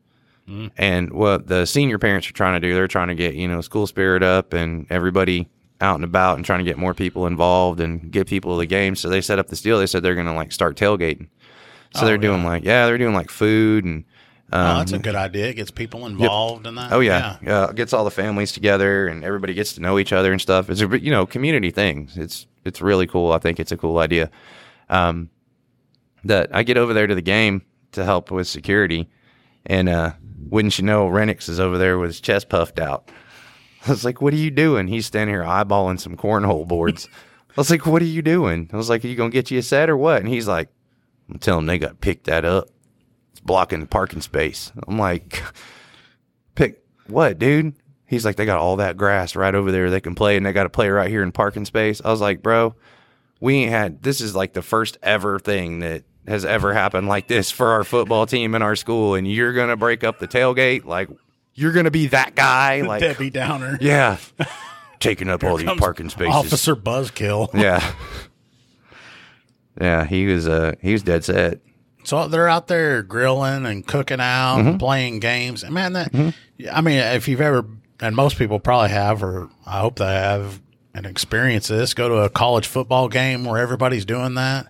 and 0.77 1.13
what 1.13 1.47
the 1.47 1.67
senior 1.67 1.99
parents 1.99 2.29
are 2.29 2.33
trying 2.33 2.61
to 2.61 2.67
do, 2.67 2.75
they're 2.75 2.89
trying 2.89 3.09
to 3.09 3.15
get 3.15 3.35
you 3.35 3.49
know 3.49 3.61
school 3.61 3.87
spirit 3.87 4.23
up 4.23 4.53
and 4.53 4.87
everybody 4.91 5.49
out 5.81 5.95
and 5.97 6.05
about 6.05 6.37
and 6.37 6.45
trying 6.45 6.59
to 6.59 6.65
get 6.65 6.77
more 6.79 6.95
people 6.95 7.27
involved 7.27 7.81
and 7.81 8.11
get 8.11 8.27
people 8.27 8.55
to 8.55 8.59
the 8.59 8.67
game. 8.67 8.97
So 8.97 9.09
they 9.09 9.21
set 9.21 9.39
up 9.39 9.49
this 9.49 9.61
deal. 9.61 9.79
They 9.79 9.87
said 9.87 10.03
they're 10.03 10.15
going 10.17 10.27
to 10.27 10.33
like 10.33 10.51
start 10.51 10.77
tailgating. 10.77 11.29
So 11.95 12.03
Oh, 12.03 12.07
they're 12.07 12.19
doing 12.19 12.41
yeah. 12.43 12.49
like 12.49 12.65
yeah, 12.65 12.87
they're 12.87 12.99
doing 12.99 13.15
like 13.15 13.31
food 13.31 13.85
and 13.85 14.05
oh, 14.53 14.59
um, 14.59 14.79
that's 14.79 14.93
a 14.93 14.99
good 14.99 15.15
idea. 15.15 15.47
It 15.49 15.55
gets 15.55 15.71
people 15.71 16.07
involved 16.07 16.67
in 16.67 16.75
that. 16.75 16.93
Oh 16.93 17.01
yeah. 17.01 17.37
yeah, 17.43 17.71
Gets 17.75 17.93
all 17.93 18.05
the 18.05 18.11
families 18.11 18.53
together 18.53 19.07
and 19.07 19.23
everybody 19.25 19.55
gets 19.55 19.75
to 19.75 19.81
know 19.81 19.99
each 19.99 20.13
other 20.13 20.33
and 20.33 20.41
stuff. 20.41 20.69
It's 20.69 20.81
a 20.81 20.99
you 21.01 21.11
know 21.11 21.27
community 21.27 21.71
thing. 21.71 22.09
It's 22.15 22.47
it's 22.65 22.81
really 22.81 23.07
cool. 23.07 23.33
I 23.33 23.39
think 23.39 23.61
it's 23.61 23.73
a 23.73 23.77
cool 23.77 23.99
idea. 23.99 24.31
Um, 24.89 25.31
that 26.29 26.55
I 26.55 26.63
get 26.63 26.79
over 26.79 26.95
there 26.95 27.07
to 27.07 27.15
the 27.15 27.23
game 27.23 27.63
to 27.93 28.05
help 28.05 28.31
with 28.31 28.47
security, 28.47 29.11
and 29.67 29.89
uh, 29.89 30.13
wouldn't 30.49 30.79
you 30.79 30.85
know, 30.85 31.09
Renix 31.09 31.49
is 31.49 31.61
over 31.61 31.77
there 31.77 31.99
with 31.99 32.11
his 32.11 32.21
chest 32.21 32.49
puffed 32.49 32.79
out. 32.79 33.11
I 33.87 33.91
was 33.91 34.05
like, 34.05 34.23
"What 34.23 34.33
are 34.33 34.37
you 34.37 34.51
doing?" 34.51 34.89
He's 34.89 35.07
standing 35.07 35.35
here 35.35 35.43
eyeballing 35.43 36.01
some 36.01 36.17
cornhole 36.17 36.67
boards. 36.67 37.09
I 37.51 37.61
was 37.61 37.71
like, 37.71 37.87
"What 37.87 38.03
are 38.03 38.07
you 38.07 38.23
doing?" 38.23 38.71
I 38.73 38.77
was 38.77 38.89
like, 38.89 39.05
"Are 39.05 39.09
you 39.09 39.17
gonna 39.17 39.31
get 39.31 39.51
you 39.51 39.59
a 39.59 39.63
set 39.63 39.91
or 39.91 39.97
what?" 39.97 40.21
And 40.21 40.29
he's 40.29 40.49
like, 40.49 40.69
"I'm 41.29 41.39
telling 41.39 41.67
them 41.67 41.75
they 41.75 41.79
got 41.79 41.89
to 41.89 41.95
pick 41.95 42.25
that 42.25 42.45
up. 42.45 42.69
It's 43.33 43.41
blocking 43.41 43.81
the 43.81 43.87
parking 43.87 44.21
space." 44.21 44.73
I'm 44.87 44.99
like, 44.99 45.43
"Pick 46.55 46.85
what, 47.07 47.39
dude?" 47.39 47.75
He's 48.07 48.25
like, 48.25 48.37
"They 48.37 48.47
got 48.47 48.59
all 48.59 48.77
that 48.77 48.97
grass 48.97 49.35
right 49.35 49.55
over 49.55 49.73
there. 49.73 49.91
They 49.91 50.01
can 50.01 50.15
play, 50.15 50.37
and 50.37 50.45
they 50.45 50.53
got 50.53 50.65
to 50.65 50.71
play 50.71 50.89
right 50.89 51.11
here 51.11 51.23
in 51.23 51.33
parking 51.33 51.65
space." 51.65 52.01
I 52.05 52.11
was 52.11 52.21
like, 52.21 52.43
"Bro, 52.43 52.75
we 53.41 53.57
ain't 53.57 53.71
had 53.71 54.03
this 54.03 54.21
is 54.21 54.35
like 54.35 54.53
the 54.53 54.63
first 54.63 54.99
ever 55.03 55.39
thing 55.39 55.81
that 55.81 56.05
has 56.29 56.45
ever 56.45 56.73
happened 56.75 57.09
like 57.09 57.27
this 57.29 57.51
for 57.51 57.69
our 57.73 57.85
football 57.85 58.27
team 58.27 58.55
in 58.55 58.63
our 58.63 58.77
school, 58.77 59.15
and 59.15 59.27
you're 59.31 59.53
gonna 59.53 59.77
break 59.77 60.05
up 60.05 60.19
the 60.19 60.29
tailgate 60.29 60.85
like." 60.85 61.09
You're 61.55 61.73
gonna 61.73 61.91
be 61.91 62.07
that 62.09 62.37
guy, 62.37 62.81
like 62.87 63.01
Debbie 63.01 63.31
Downer. 63.31 63.79
yeah, 63.81 64.19
taking 65.01 65.29
up 65.29 65.43
all 65.43 65.57
these 65.57 65.69
parking 65.77 66.09
spaces. 66.09 66.35
Officer 66.35 66.77
Buzzkill. 66.77 67.53
Yeah, 67.61 67.93
yeah. 69.81 70.05
He 70.05 70.27
was 70.27 70.47
uh 70.47 70.75
he 70.81 70.93
was 70.93 71.03
dead 71.03 71.25
set. 71.25 71.61
So 72.05 72.29
they're 72.29 72.49
out 72.49 72.69
there 72.69 73.03
grilling 73.03 73.67
and 73.67 73.87
cooking 73.87 74.21
out 74.21 74.61
and 74.61 74.79
playing 74.79 75.19
games. 75.21 75.63
And 75.63 75.75
man, 75.75 75.93
that 75.95 76.15
I 76.73 76.81
mean, 76.81 76.99
if 76.99 77.27
you've 77.29 77.41
ever 77.41 77.65
and 78.01 78.15
most 78.15 78.39
people 78.39 78.61
probably 78.61 78.91
have, 78.91 79.23
or 79.23 79.51
I 79.67 79.81
hope 79.81 79.97
they 79.99 80.05
have, 80.07 80.61
and 80.95 81.05
experience 81.07 81.69
this, 81.69 81.93
go 81.93 82.09
to 82.09 82.15
a 82.19 82.31
college 82.31 82.67
football 82.67 83.09
game 83.09 83.45
where 83.45 83.59
everybody's 83.59 84.05
doing 84.05 84.35
that. 84.35 84.67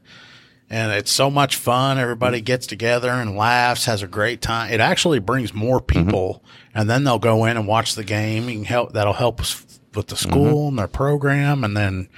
And 0.71 0.93
it's 0.93 1.11
so 1.11 1.31
much 1.31 1.57
fun. 1.57 1.99
Everybody 1.99 2.43
gets 2.43 2.67
together 2.67 3.11
and 3.11 3.37
laughs, 3.37 3.87
has 3.87 4.03
a 4.03 4.07
great 4.07 4.43
time. 4.43 4.71
It 4.71 4.81
actually 4.81 5.19
brings 5.19 5.55
more 5.55 5.81
mm-hmm. 5.81 6.05
people, 6.05 6.45
and 6.75 6.91
then 6.91 7.05
they'll 7.05 7.19
go 7.19 7.47
in 7.47 7.57
and 7.57 7.67
watch 7.67 7.95
the 7.95 8.05
game. 8.05 8.49
You 8.49 8.57
can 8.57 8.65
help. 8.65 8.93
That'll 8.93 9.15
help 9.15 9.41
us 9.41 9.81
with 9.95 10.09
the 10.09 10.15
mm-hmm. 10.15 10.31
school 10.31 10.69
and 10.69 10.79
their 10.79 10.89
program, 10.89 11.65
and 11.65 11.77
then 11.77 12.09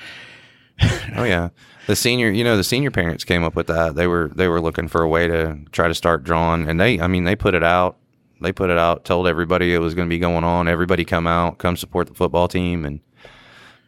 Oh 1.16 1.25
yeah. 1.25 1.50
The 1.87 1.97
senior, 1.97 2.30
you 2.30 2.45
know, 2.45 2.57
the 2.57 2.64
senior 2.64 2.90
parents 2.90 3.25
came 3.25 3.42
up 3.42 3.57
with 3.57 3.66
that. 3.66 3.95
They 3.95 4.07
were 4.07 4.30
they 4.35 4.49
were 4.49 4.61
looking 4.61 4.88
for 4.88 5.02
a 5.02 5.09
way 5.09 5.26
to 5.26 5.59
try 5.73 5.88
to 5.88 5.95
start 5.95 6.25
drawing, 6.25 6.69
and 6.69 6.80
they, 6.80 7.00
I 7.00 7.07
mean, 7.09 7.25
they 7.25 7.35
put 7.35 7.54
it 7.54 7.64
out. 7.64 7.97
They 8.40 8.52
put 8.52 8.71
it 8.71 8.78
out, 8.78 9.04
told 9.04 9.26
everybody 9.26 9.75
it 9.75 9.78
was 9.78 9.95
going 9.95 10.09
to 10.09 10.11
be 10.11 10.19
going 10.19 10.45
on. 10.45 10.69
Everybody 10.69 11.04
come 11.04 11.26
out, 11.26 11.59
come 11.59 11.76
support 11.76 12.07
the 12.07 12.14
football 12.14 12.49
team, 12.49 12.85
and 12.85 13.00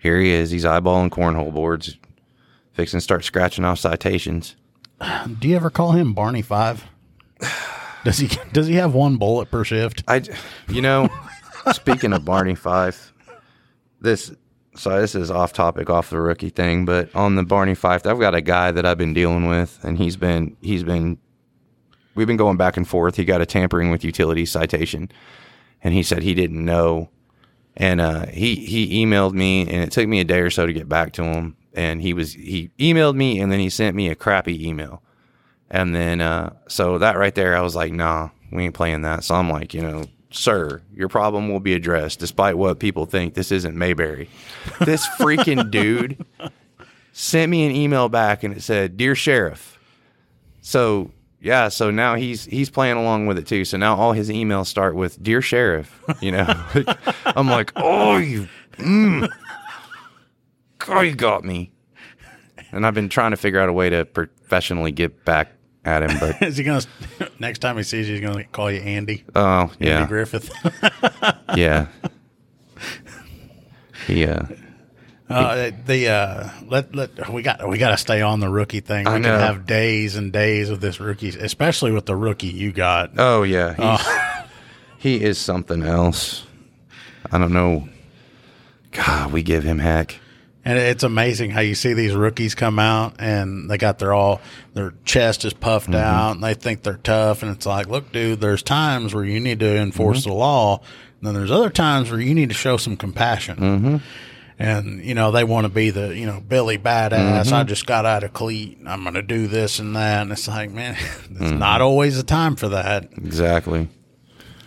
here 0.01 0.19
he 0.21 0.31
is. 0.31 0.51
He's 0.51 0.65
eyeballing 0.65 1.11
cornhole 1.11 1.55
boards, 1.55 1.97
fixing 2.73 2.99
to 2.99 3.03
start 3.03 3.25
scratching 3.25 3.65
off 3.65 3.79
citations. 3.79 4.57
Do 5.39 5.49
you 5.49 5.57
ever 5.57 5.71
call 5.71 5.93
him 5.93 6.15
Barney 6.15 6.43
Fife? 6.43 6.87
Does 8.05 8.19
he 8.19 8.29
does 8.53 8.67
he 8.67 8.75
have 8.75 8.95
one 8.95 9.17
bullet 9.17 9.51
per 9.51 9.65
shift? 9.65 10.03
I, 10.09 10.23
you 10.69 10.83
know, 10.83 11.09
speaking 11.73 12.13
of 12.13 12.25
Barney 12.25 12.55
Fife, 12.55 13.13
this 14.01 14.33
so 14.75 15.01
this 15.01 15.15
is 15.15 15.31
off 15.31 15.53
topic, 15.53 15.91
off 15.91 16.11
the 16.11 16.21
rookie 16.21 16.49
thing, 16.49 16.85
but 16.85 17.15
on 17.15 17.35
the 17.35 17.43
Barney 17.43 17.75
Fife, 17.75 18.07
I've 18.07 18.19
got 18.19 18.35
a 18.35 18.41
guy 18.41 18.71
that 18.71 18.87
I've 18.87 18.99
been 18.99 19.13
dealing 19.13 19.47
with, 19.47 19.79
and 19.85 19.99
he's 19.99 20.17
been 20.17 20.57
he's 20.61 20.83
been 20.83 21.19
we've 22.15 22.27
been 22.27 22.37
going 22.37 22.57
back 22.57 22.77
and 22.77 22.89
forth. 22.89 23.17
He 23.17 23.25
got 23.25 23.41
a 23.41 23.47
tampering 23.47 23.91
with 23.91 24.05
utilities 24.05 24.51
citation, 24.51 25.11
and 25.83 25.95
he 25.95 26.03
said 26.03 26.23
he 26.23 26.35
didn't 26.35 26.65
know, 26.65 27.11
and 27.77 28.01
uh, 28.01 28.27
he 28.27 28.57
he 28.57 29.05
emailed 29.05 29.35
me, 29.35 29.63
and 29.63 29.83
it 29.83 29.93
took 29.93 30.09
me 30.09 30.21
a 30.21 30.25
day 30.25 30.41
or 30.41 30.51
so 30.51 30.67
to 30.67 30.73
get 30.73 30.89
back 30.89 31.13
to 31.15 31.23
him, 31.23 31.57
and 31.75 32.03
he 32.03 32.13
was 32.13 32.33
he 32.33 32.71
emailed 32.79 33.17
me, 33.17 33.41
and 33.41 33.51
then 33.51 33.61
he 33.61 33.71
sent 33.71 33.97
me 33.97 34.09
a 34.09 34.15
crappy 34.15 34.67
email. 34.67 35.03
And 35.71 35.95
then, 35.95 36.21
uh, 36.21 36.53
so 36.69 36.99
that 36.99 37.17
right 37.17 37.35
there, 37.35 37.57
I 37.57 37.63
was 37.63 37.75
like, 37.75 37.93
nah, 37.93 38.29
we 38.51 38.65
ain't 38.65 38.75
playing 38.75 39.03
that. 39.03 39.25
So 39.25 39.35
I'm 39.35 39.49
like, 39.49 39.73
you 39.73 39.81
know, 39.81 40.05
sir, 40.31 40.83
your 40.95 41.09
problem 41.09 41.49
will 41.49 41.61
be 41.61 41.73
addressed 41.73 42.19
despite 42.19 42.59
what 42.59 42.79
people 42.79 43.07
think. 43.07 43.35
This 43.35 43.51
isn't 43.51 43.77
Mayberry. 43.77 44.29
This 44.81 45.07
freaking 45.19 45.71
dude 45.71 46.25
sent 47.13 47.51
me 47.51 47.65
an 47.65 47.73
email 47.75 48.09
back 48.09 48.43
and 48.43 48.57
it 48.57 48.63
said, 48.63 48.97
Dear 48.97 49.15
Sheriff. 49.15 49.79
So, 50.61 51.11
yeah, 51.41 51.69
so 51.69 51.91
now 51.91 52.15
he's 52.15 52.45
he's 52.45 52.71
playing 52.71 52.97
along 52.97 53.27
with 53.27 53.39
it 53.39 53.47
too. 53.47 53.65
So 53.65 53.77
now 53.77 53.97
all 53.97 54.13
his 54.13 54.29
emails 54.29 54.67
start 54.67 54.95
with 54.95 55.21
Dear 55.23 55.43
Sheriff, 55.43 56.01
you 56.21 56.31
know. 56.33 56.47
I'm 57.27 57.49
like, 57.49 57.73
oh, 57.77 58.19
you, 58.19 58.47
mm, 58.77 59.29
God, 60.87 61.01
you 61.03 61.15
got 61.15 61.45
me. 61.45 61.73
And 62.73 62.87
I've 62.87 62.95
been 62.95 63.09
trying 63.09 63.33
to 63.33 63.37
figure 63.37 63.61
out 63.61 63.69
a 63.69 63.73
way 63.73 63.91
to 63.91 64.05
professionally 64.05 64.93
get 64.93 65.25
back 65.25 65.53
at 65.85 66.03
him, 66.03 66.19
but 66.21 66.41
Is 66.47 66.57
he 66.57 66.65
gonna 66.65 66.83
next 67.39 67.59
time 67.59 67.77
he 67.77 67.83
sees 67.83 68.09
you, 68.09 68.15
he's 68.17 68.23
gonna 68.25 68.45
call 68.45 68.71
you 68.71 68.81
Andy? 68.81 69.25
oh 69.35 69.63
Andy 69.63 69.75
yeah, 69.81 70.07
Griffith. 70.07 70.51
yeah. 71.57 71.87
Yeah. 74.09 74.47
uh, 75.31 75.35
Uh, 75.35 75.71
the 75.87 76.09
uh, 76.09 76.49
let 76.67 76.95
let 76.95 77.31
we 77.31 77.43
got 77.43 77.69
we 77.69 77.79
got 77.79 77.91
to 77.91 77.97
stay 77.97 78.21
on 78.23 78.41
the 78.41 78.49
rookie 78.49 78.81
thing. 78.81 79.05
We 79.05 79.11
I 79.11 79.15
can 79.15 79.23
know. 79.23 79.39
have 79.39 79.67
days 79.67 80.17
and 80.17 80.33
days 80.33 80.71
of 80.71 80.81
this 80.81 80.99
rookie, 81.01 81.29
especially 81.29 81.93
with 81.93 82.07
the 82.07 82.17
rookie 82.17 82.49
you 82.49 82.73
got. 82.73 83.13
oh 83.19 83.43
yeah, 83.43 83.75
he's, 83.75 84.07
he 84.99 85.23
is 85.25 85.39
something 85.39 85.83
else. 85.83 86.45
I 87.31 87.39
don't 87.39 87.53
know. 87.53 87.89
God, 88.91 89.33
we 89.33 89.43
give 89.43 89.63
him 89.65 89.79
heck. 89.79 90.19
And 90.65 90.79
it's 90.79 91.03
amazing 91.03 91.51
how 91.51 91.61
you 91.61 91.75
see 91.75 91.93
these 91.93 92.15
rookies 92.15 92.55
come 92.55 92.79
out 92.79 93.17
and 93.19 93.69
they 93.69 93.79
got 93.79 93.99
their 93.99 94.13
all 94.13 94.41
their 94.75 94.95
chest 95.05 95.45
is 95.45 95.53
puffed 95.53 95.89
Mm-hmm. 95.91 95.97
out 95.97 96.31
and 96.37 96.45
they 96.45 96.55
think 96.55 96.83
they're 96.83 96.99
tough 97.03 97.43
and 97.43 97.51
it's 97.51 97.67
like, 97.67 97.89
look, 97.89 98.13
dude, 98.13 98.41
there's 98.41 98.63
times 98.63 99.13
where 99.13 99.25
you 99.25 99.41
need 99.41 99.59
to 99.61 99.77
enforce 99.77 100.21
Mm-hmm. 100.21 100.31
the 100.31 100.37
law, 100.37 100.79
and 100.79 101.27
then 101.27 101.35
there's 101.35 101.51
other 101.51 101.71
times 101.71 102.11
where 102.11 102.21
you 102.21 102.33
need 102.35 102.49
to 102.51 102.55
show 102.55 102.77
some 102.77 102.97
compassion. 102.97 103.57
Mm-hmm. 103.57 103.97
And 104.59 105.03
you 105.05 105.15
know 105.15 105.33
they 105.33 105.43
want 105.43 105.65
to 105.65 105.69
be 105.69 105.91
the 105.91 106.17
you 106.17 106.27
know 106.27 106.41
Billy 106.41 106.79
badass. 106.79 107.47
Mm-hmm. 107.47 107.55
I 107.55 107.65
just 107.65 107.87
got 107.87 108.07
out 108.07 108.23
of 108.23 108.33
CLEET. 108.33 108.79
I'm 108.87 109.03
going 109.03 109.15
to 109.15 109.23
do 109.23 109.49
this 109.49 109.81
and 109.81 109.97
that. 109.97 110.23
And 110.23 110.31
it's 110.31 110.47
like, 110.47 110.71
man, 110.71 110.93
it's 111.01 111.29
Mm-hmm. 111.29 111.59
not 111.59 111.81
always 111.81 112.17
the 112.17 112.23
time 112.23 112.55
for 112.55 112.69
that. 112.69 113.05
Exactly. 113.17 113.89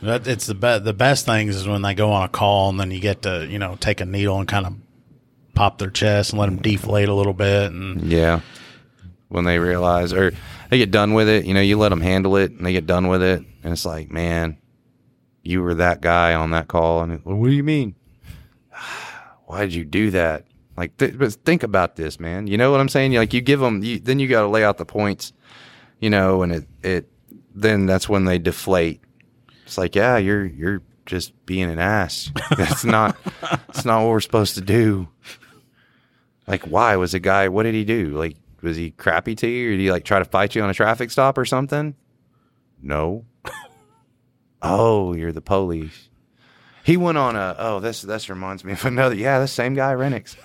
That 0.01 0.27
it's 0.27 0.47
the 0.47 0.55
be- 0.55 0.79
the 0.79 0.93
best 0.93 1.25
things 1.25 1.55
is 1.55 1.67
when 1.67 1.81
they 1.83 1.93
go 1.93 2.11
on 2.11 2.23
a 2.25 2.27
call 2.27 2.69
and 2.69 2.79
then 2.79 2.91
you 2.91 2.99
get 2.99 3.21
to 3.21 3.47
you 3.49 3.59
know 3.59 3.77
take 3.79 4.01
a 4.01 4.05
needle 4.05 4.37
and 4.39 4.47
kind 4.47 4.65
of 4.65 4.73
pop 5.55 5.77
their 5.77 5.89
chest 5.89 6.31
and 6.31 6.39
let 6.39 6.47
them 6.47 6.57
deflate 6.61 7.09
a 7.09 7.13
little 7.13 7.33
bit 7.33 7.71
and 7.71 8.01
Yeah. 8.03 8.41
When 9.27 9.43
they 9.45 9.57
realize, 9.57 10.13
or 10.13 10.31
they 10.69 10.77
get 10.77 10.91
done 10.91 11.13
with 11.13 11.27
it, 11.27 11.45
you 11.45 11.53
know, 11.53 11.61
you 11.61 11.77
let 11.77 11.89
them 11.89 11.99
handle 12.01 12.37
it, 12.37 12.51
and 12.51 12.65
they 12.65 12.73
get 12.73 12.85
done 12.85 13.07
with 13.07 13.23
it, 13.23 13.43
and 13.63 13.73
it's 13.73 13.85
like, 13.85 14.11
man, 14.11 14.57
you 15.41 15.63
were 15.63 15.73
that 15.75 15.99
guy 15.99 16.35
on 16.35 16.51
that 16.51 16.67
call, 16.67 17.01
and 17.01 17.25
well, 17.25 17.35
what 17.35 17.47
do 17.49 17.53
you 17.53 17.63
mean? 17.63 17.95
Why 19.45 19.61
did 19.61 19.73
you 19.73 19.83
do 19.83 20.11
that? 20.11 20.45
Like, 20.77 20.97
th- 20.97 21.17
but 21.17 21.33
think 21.33 21.63
about 21.63 21.95
this, 21.95 22.19
man. 22.19 22.47
You 22.47 22.57
know 22.57 22.71
what 22.71 22.79
I'm 22.79 22.87
saying? 22.89 23.13
Like, 23.13 23.33
you 23.33 23.41
give 23.41 23.59
them, 23.59 23.83
you, 23.83 23.99
then 23.99 24.19
you 24.19 24.27
got 24.27 24.41
to 24.41 24.47
lay 24.47 24.63
out 24.63 24.77
the 24.77 24.85
points, 24.85 25.33
you 25.99 26.09
know, 26.09 26.43
and 26.43 26.51
it, 26.51 26.67
it, 26.83 27.09
then 27.53 27.85
that's 27.87 28.07
when 28.07 28.25
they 28.25 28.37
deflate. 28.37 29.01
It's 29.65 29.77
like, 29.77 29.95
yeah, 29.95 30.17
you're, 30.17 30.45
you're 30.45 30.81
just 31.05 31.33
being 31.45 31.69
an 31.69 31.79
ass. 31.79 32.31
That's 32.57 32.83
not, 32.83 33.15
that's 33.67 33.85
not 33.85 34.01
what 34.01 34.09
we're 34.09 34.19
supposed 34.21 34.55
to 34.55 34.61
do. 34.61 35.07
Like, 36.47 36.63
why 36.63 36.95
was 36.95 37.13
a 37.13 37.19
guy? 37.19 37.47
What 37.47 37.63
did 37.63 37.73
he 37.73 37.83
do? 37.83 38.09
Like, 38.09 38.37
was 38.61 38.77
he 38.77 38.91
crappy 38.91 39.35
to 39.35 39.47
you, 39.47 39.69
or 39.69 39.71
did 39.71 39.79
he 39.79 39.91
like 39.91 40.03
try 40.03 40.19
to 40.19 40.25
fight 40.25 40.55
you 40.55 40.61
on 40.61 40.69
a 40.69 40.73
traffic 40.73 41.11
stop 41.11 41.37
or 41.37 41.45
something? 41.45 41.95
No. 42.81 43.25
oh, 44.61 45.13
you're 45.13 45.31
the 45.31 45.41
police. 45.41 46.09
He 46.83 46.97
went 46.97 47.17
on 47.17 47.35
a. 47.35 47.55
Oh, 47.57 47.79
this 47.79 48.03
this 48.03 48.29
reminds 48.29 48.63
me 48.63 48.73
of 48.73 48.85
another. 48.85 49.15
Yeah, 49.15 49.39
the 49.39 49.47
same 49.47 49.73
guy, 49.73 49.93
Renix. 49.93 50.35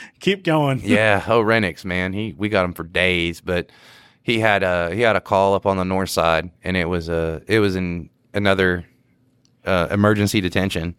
keep 0.20 0.42
going. 0.42 0.80
yeah. 0.84 1.24
Oh, 1.28 1.40
Renix, 1.40 1.84
man. 1.84 2.12
He 2.12 2.34
we 2.36 2.48
got 2.48 2.64
him 2.64 2.72
for 2.72 2.82
days, 2.82 3.40
but 3.40 3.70
he 4.22 4.40
had 4.40 4.64
a 4.64 4.92
he 4.92 5.02
had 5.02 5.14
a 5.14 5.20
call 5.20 5.54
up 5.54 5.66
on 5.66 5.76
the 5.76 5.84
north 5.84 6.10
side, 6.10 6.50
and 6.64 6.76
it 6.76 6.86
was 6.86 7.08
a 7.08 7.42
it 7.46 7.60
was 7.60 7.76
in 7.76 8.10
another 8.34 8.86
uh, 9.64 9.86
emergency 9.90 10.40
detention, 10.40 10.96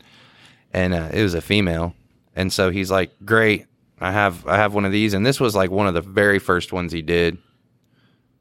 and 0.71 0.93
uh, 0.93 1.09
it 1.11 1.21
was 1.21 1.33
a 1.33 1.41
female, 1.41 1.93
and 2.39 2.51
so 2.51 2.71
he's 2.71 2.89
like, 2.89 3.11
"Great, 3.25 3.67
I 3.99 4.11
have 4.11 4.45
I 4.47 4.57
have 4.57 4.73
one 4.73 4.85
of 4.85 4.91
these," 4.91 5.13
and 5.13 5.25
this 5.25 5.39
was 5.39 5.55
like 5.55 5.71
one 5.71 5.87
of 5.87 5.93
the 5.93 6.01
very 6.01 6.39
first 6.39 6.73
ones 6.73 6.91
he 6.91 7.01
did. 7.01 7.37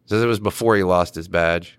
So 0.06 0.16
it 0.16 0.26
was 0.26 0.40
before 0.40 0.76
he 0.76 0.82
lost 0.82 1.14
his 1.14 1.28
badge, 1.28 1.78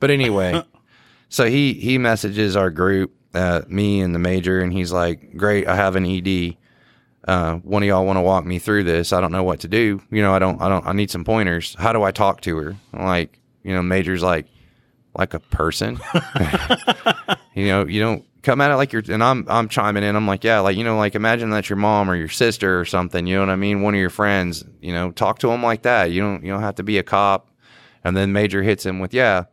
but 0.00 0.10
anyway, 0.10 0.62
so 1.28 1.46
he 1.46 1.74
he 1.74 1.98
messages 1.98 2.56
our 2.56 2.70
group, 2.70 3.12
uh, 3.34 3.62
me 3.68 4.00
and 4.00 4.14
the 4.14 4.18
major, 4.18 4.60
and 4.60 4.72
he's 4.72 4.92
like, 4.92 5.36
"Great, 5.36 5.66
I 5.66 5.76
have 5.76 5.96
an 5.96 6.06
ED." 6.06 6.56
uh, 7.28 7.56
one 7.56 7.82
of 7.82 7.86
y'all 7.86 8.06
want 8.06 8.16
to 8.16 8.22
walk 8.22 8.46
me 8.46 8.58
through 8.58 8.84
this. 8.84 9.12
I 9.12 9.20
don't 9.20 9.32
know 9.32 9.42
what 9.42 9.60
to 9.60 9.68
do. 9.68 10.00
You 10.10 10.22
know, 10.22 10.32
I 10.32 10.38
don't, 10.38 10.60
I 10.62 10.68
don't, 10.68 10.86
I 10.86 10.92
need 10.92 11.10
some 11.10 11.24
pointers. 11.24 11.76
How 11.78 11.92
do 11.92 12.02
I 12.02 12.10
talk 12.10 12.40
to 12.42 12.56
her? 12.56 12.76
I'm 12.94 13.04
like, 13.04 13.38
you 13.62 13.74
know, 13.74 13.82
Major's 13.82 14.22
like, 14.22 14.46
like 15.14 15.34
a 15.34 15.40
person. 15.40 16.00
you 17.54 17.66
know, 17.66 17.86
you 17.86 18.00
don't 18.00 18.24
come 18.42 18.60
at 18.60 18.70
it 18.70 18.76
like 18.76 18.92
you're, 18.92 19.02
and 19.08 19.22
I'm, 19.22 19.44
I'm 19.48 19.68
chiming 19.68 20.04
in. 20.04 20.16
I'm 20.16 20.26
like, 20.26 20.44
yeah, 20.44 20.60
like, 20.60 20.76
you 20.76 20.84
know, 20.84 20.96
like 20.96 21.14
imagine 21.14 21.50
that's 21.50 21.68
your 21.68 21.76
mom 21.76 22.10
or 22.10 22.14
your 22.14 22.28
sister 22.28 22.78
or 22.78 22.84
something. 22.84 23.26
You 23.26 23.36
know 23.36 23.42
what 23.42 23.50
I 23.50 23.56
mean? 23.56 23.82
One 23.82 23.94
of 23.94 24.00
your 24.00 24.10
friends, 24.10 24.64
you 24.80 24.92
know, 24.92 25.10
talk 25.10 25.40
to 25.40 25.48
them 25.48 25.62
like 25.62 25.82
that. 25.82 26.10
You 26.10 26.20
don't, 26.20 26.44
you 26.44 26.52
don't 26.52 26.62
have 26.62 26.76
to 26.76 26.82
be 26.82 26.98
a 26.98 27.02
cop. 27.02 27.50
And 28.04 28.16
then 28.16 28.32
Major 28.32 28.62
hits 28.62 28.86
him 28.86 29.00
with, 29.00 29.12
yeah, 29.12 29.44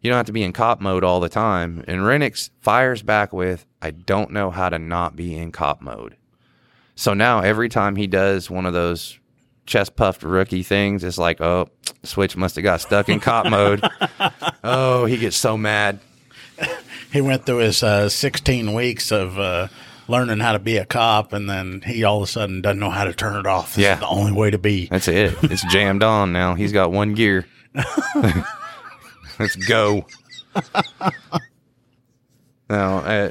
you 0.00 0.10
don't 0.10 0.18
have 0.18 0.26
to 0.26 0.32
be 0.32 0.42
in 0.42 0.52
cop 0.52 0.80
mode 0.80 1.02
all 1.02 1.20
the 1.20 1.28
time. 1.28 1.82
And 1.88 2.00
Renix 2.02 2.50
fires 2.60 3.02
back 3.02 3.32
with, 3.32 3.66
I 3.82 3.90
don't 3.90 4.30
know 4.30 4.50
how 4.50 4.68
to 4.68 4.78
not 4.78 5.16
be 5.16 5.36
in 5.36 5.50
cop 5.50 5.80
mode. 5.80 6.16
So 6.94 7.14
now 7.14 7.40
every 7.40 7.68
time 7.68 7.96
he 7.96 8.06
does 8.06 8.50
one 8.50 8.66
of 8.66 8.72
those 8.72 9.18
chest 9.66 9.96
puffed 9.96 10.22
rookie 10.22 10.62
things, 10.62 11.04
it's 11.04 11.18
like, 11.18 11.40
oh, 11.40 11.68
Switch 12.04 12.36
must 12.36 12.54
have 12.54 12.62
got 12.62 12.80
stuck 12.80 13.08
in 13.08 13.20
cop 13.20 13.46
mode. 13.46 13.82
Oh, 14.68 15.04
he 15.04 15.16
gets 15.16 15.36
so 15.36 15.56
mad. 15.56 16.00
He 17.12 17.20
went 17.20 17.46
through 17.46 17.58
his 17.58 17.82
uh, 17.82 18.08
16 18.08 18.74
weeks 18.74 19.10
of 19.12 19.38
uh, 19.38 19.68
learning 20.08 20.40
how 20.40 20.52
to 20.52 20.58
be 20.58 20.76
a 20.76 20.84
cop, 20.84 21.32
and 21.32 21.48
then 21.48 21.82
he 21.84 22.04
all 22.04 22.18
of 22.18 22.22
a 22.24 22.26
sudden 22.26 22.60
doesn't 22.62 22.78
know 22.78 22.90
how 22.90 23.04
to 23.04 23.12
turn 23.14 23.36
it 23.36 23.46
off. 23.46 23.74
This 23.74 23.84
Yeah. 23.84 23.94
is 23.94 24.00
the 24.00 24.08
only 24.08 24.32
way 24.32 24.50
to 24.50 24.58
be. 24.58 24.86
That's 24.86 25.08
it. 25.08 25.34
It's 25.44 25.64
jammed 25.72 26.02
on 26.02 26.32
now. 26.32 26.54
He's 26.54 26.72
got 26.72 26.92
one 26.92 27.14
gear. 27.14 27.46
Let's 29.38 29.56
go. 29.56 30.06
now, 32.68 32.98
uh, 32.98 33.30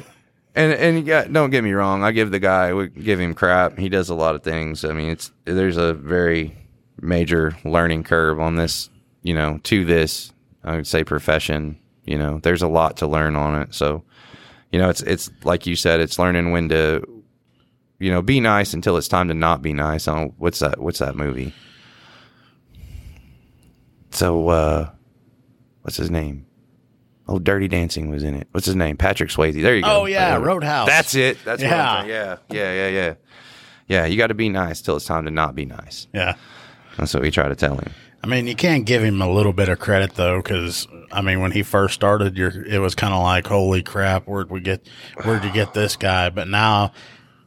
and 0.55 0.73
and 0.73 1.05
got, 1.05 1.31
don't 1.33 1.49
get 1.49 1.63
me 1.63 1.71
wrong. 1.73 2.03
I 2.03 2.11
give 2.11 2.31
the 2.31 2.39
guy, 2.39 2.73
we 2.73 2.87
give 2.89 3.19
him 3.19 3.33
crap. 3.33 3.77
He 3.77 3.89
does 3.89 4.09
a 4.09 4.15
lot 4.15 4.35
of 4.35 4.43
things. 4.43 4.85
I 4.85 4.93
mean, 4.93 5.09
it's 5.09 5.31
there's 5.45 5.77
a 5.77 5.93
very 5.93 6.55
major 7.01 7.57
learning 7.65 8.03
curve 8.03 8.39
on 8.39 8.55
this 8.55 8.89
you 9.23 9.33
know, 9.33 9.59
to 9.63 9.83
this, 9.85 10.31
I 10.63 10.75
would 10.75 10.85
say 10.85 11.03
profession, 11.03 11.79
you 12.05 12.17
know, 12.17 12.39
there's 12.43 12.61
a 12.61 12.67
lot 12.67 12.97
to 12.97 13.07
learn 13.07 13.35
on 13.35 13.61
it. 13.61 13.73
So, 13.73 14.03
you 14.71 14.79
know, 14.79 14.89
it's 14.89 15.01
it's 15.01 15.29
like 15.43 15.65
you 15.65 15.75
said, 15.75 15.99
it's 15.99 16.17
learning 16.19 16.51
when 16.51 16.69
to, 16.69 17.03
you 17.99 18.11
know, 18.11 18.21
be 18.21 18.39
nice 18.39 18.73
until 18.73 18.97
it's 18.97 19.07
time 19.07 19.27
to 19.29 19.33
not 19.33 19.61
be 19.61 19.73
nice. 19.73 20.07
On 20.07 20.33
what's 20.37 20.59
that? 20.59 20.79
What's 20.79 20.99
that 20.99 21.15
movie? 21.15 21.53
So, 24.11 24.47
uh, 24.49 24.89
what's 25.81 25.97
his 25.97 26.09
name? 26.11 26.45
Oh, 27.27 27.39
Dirty 27.39 27.67
Dancing 27.67 28.09
was 28.09 28.23
in 28.23 28.35
it. 28.35 28.47
What's 28.51 28.67
his 28.67 28.75
name? 28.75 28.97
Patrick 28.97 29.29
Swayze. 29.29 29.59
There 29.61 29.75
you 29.75 29.81
go. 29.81 30.01
Oh 30.01 30.05
yeah, 30.05 30.37
Roadhouse. 30.37 30.87
That's 30.87 31.15
it. 31.15 31.37
That's 31.43 31.61
Yeah. 31.61 32.05
yeah, 32.05 32.37
yeah, 32.51 32.73
yeah, 32.73 32.87
yeah. 32.89 33.13
Yeah, 33.87 34.05
you 34.05 34.17
got 34.17 34.27
to 34.27 34.33
be 34.35 34.49
nice 34.49 34.81
till 34.81 34.95
it's 34.95 35.05
time 35.05 35.25
to 35.25 35.31
not 35.31 35.53
be 35.55 35.65
nice. 35.65 36.07
yeah. 36.13 36.35
That's 36.97 37.13
what 37.13 37.23
we 37.23 37.29
try 37.29 37.49
to 37.49 37.55
tell 37.55 37.75
him. 37.77 37.91
I 38.25 38.27
mean, 38.27 38.47
you 38.47 38.55
can't 38.55 38.87
give 38.87 39.03
him 39.03 39.21
a 39.21 39.29
little 39.31 39.53
bit 39.53 39.69
of 39.69 39.77
credit 39.77 40.15
though, 40.15 40.37
because 40.41 40.87
I 41.11 41.21
mean, 41.21 41.41
when 41.41 41.51
he 41.51 41.61
first 41.61 41.93
started, 41.93 42.35
you're, 42.35 42.65
it 42.65 42.79
was 42.79 42.95
kind 42.95 43.13
of 43.13 43.21
like, 43.21 43.45
"Holy 43.45 43.83
crap, 43.83 44.25
where'd 44.25 44.49
we 44.49 44.61
get? 44.61 44.87
Where'd 45.23 45.43
you 45.43 45.51
get 45.51 45.75
this 45.75 45.95
guy?" 45.95 46.31
But 46.31 46.47
now, 46.47 46.91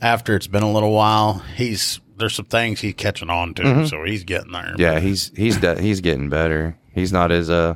after 0.00 0.36
it's 0.36 0.46
been 0.46 0.62
a 0.62 0.70
little 0.70 0.92
while, 0.92 1.40
he's 1.56 1.98
there's 2.16 2.34
some 2.34 2.44
things 2.44 2.80
he's 2.80 2.94
catching 2.94 3.28
on 3.28 3.54
to, 3.54 3.88
so 3.88 4.04
he's 4.04 4.22
getting 4.22 4.52
there. 4.52 4.72
Yeah, 4.78 5.00
he's 5.00 5.32
he's 5.36 5.56
de- 5.56 5.82
he's 5.82 6.00
getting 6.00 6.28
better. 6.28 6.76
He's 6.92 7.12
not 7.12 7.32
as 7.32 7.50
uh 7.50 7.74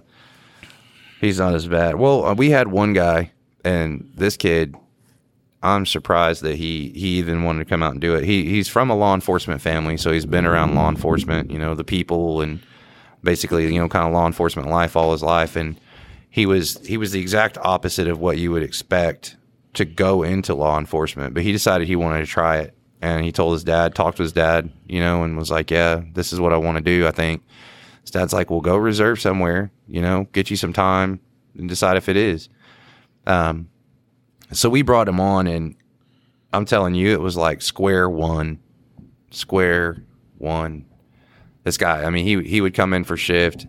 he's 1.21 1.41
not 1.41 1.55
as 1.57 1.67
bad. 1.67 1.97
Well, 1.97 2.25
uh, 2.25 2.35
we 2.35 2.51
had 2.51 2.69
one 2.69 2.93
guy, 2.93 3.33
and 3.65 4.13
this 4.15 4.37
kid, 4.37 4.77
I'm 5.61 5.87
surprised 5.87 6.43
that 6.43 6.55
he 6.55 6.91
he 6.95 7.19
even 7.19 7.43
wanted 7.43 7.65
to 7.65 7.65
come 7.65 7.83
out 7.83 7.91
and 7.91 8.01
do 8.01 8.15
it. 8.15 8.23
He 8.23 8.45
he's 8.49 8.69
from 8.69 8.91
a 8.91 8.95
law 8.95 9.13
enforcement 9.13 9.61
family, 9.61 9.97
so 9.97 10.13
he's 10.13 10.25
been 10.25 10.47
around 10.47 10.77
law 10.77 10.89
enforcement, 10.89 11.51
you 11.51 11.59
know, 11.59 11.75
the 11.75 11.83
people, 11.83 12.41
and 12.43 12.61
basically 13.23 13.73
you 13.73 13.81
know 13.81 13.89
kind 13.89 14.07
of 14.07 14.13
law 14.13 14.27
enforcement 14.27 14.69
life 14.69 14.97
all 14.97 15.13
his 15.13 15.23
life, 15.23 15.57
and 15.57 15.79
he 16.31 16.47
was 16.47 16.85
he 16.87 16.97
was 16.97 17.13
the 17.13 17.21
exact 17.21 17.59
opposite 17.59 18.09
of 18.09 18.19
what 18.19 18.39
you 18.39 18.51
would 18.51 18.63
expect 18.63 19.37
to 19.75 19.85
go 19.85 20.23
into 20.23 20.55
law 20.55 20.79
enforcement, 20.79 21.35
but 21.35 21.43
he 21.43 21.53
decided 21.53 21.89
he 21.89 21.97
wanted 21.97 22.21
to 22.21 22.27
try 22.27 22.59
it. 22.59 22.75
And 23.01 23.25
he 23.25 23.33
told 23.33 23.55
his 23.55 23.65
dad, 23.65 23.95
talked 23.95 24.19
to 24.19 24.23
his 24.23 24.33
dad, 24.33 24.71
you 24.87 25.01
know, 25.01 25.25
and 25.25 25.37
was 25.37 25.51
like, 25.51 25.71
"Yeah, 25.71 26.03
this 26.13 26.33
is 26.33 26.39
what 26.39 26.53
I 26.53 26.57
want 26.57 26.77
to 26.79 26.83
do. 26.83 27.07
I 27.07 27.11
think." 27.11 27.43
His 28.03 28.11
dad's 28.11 28.33
like, 28.33 28.51
"Well, 28.51 28.61
go 28.61 28.77
reserve 28.77 29.21
somewhere, 29.21 29.73
you 29.89 30.01
know, 30.01 30.27
get 30.33 30.51
you 30.51 30.57
some 30.57 30.73
time 30.73 31.21
and 31.59 31.69
decide 31.69 31.97
if 31.97 32.09
it 32.09 32.17
is." 32.17 32.49
Um, 33.27 33.69
so 34.53 34.69
we 34.69 34.83
brought 34.83 35.09
him 35.09 35.21
on, 35.21 35.47
and 35.47 35.75
I'm 36.53 36.65
telling 36.65 36.95
you, 36.95 37.13
it 37.13 37.21
was 37.21 37.37
like 37.37 37.63
square 37.63 38.09
one, 38.09 38.61
square 39.31 40.05
one. 40.39 40.85
This 41.65 41.77
guy, 41.77 42.05
I 42.05 42.11
mean, 42.11 42.25
he 42.25 42.43
he 42.49 42.61
would 42.61 42.75
come 42.75 42.93
in 42.93 43.05
for 43.05 43.17
shift, 43.17 43.67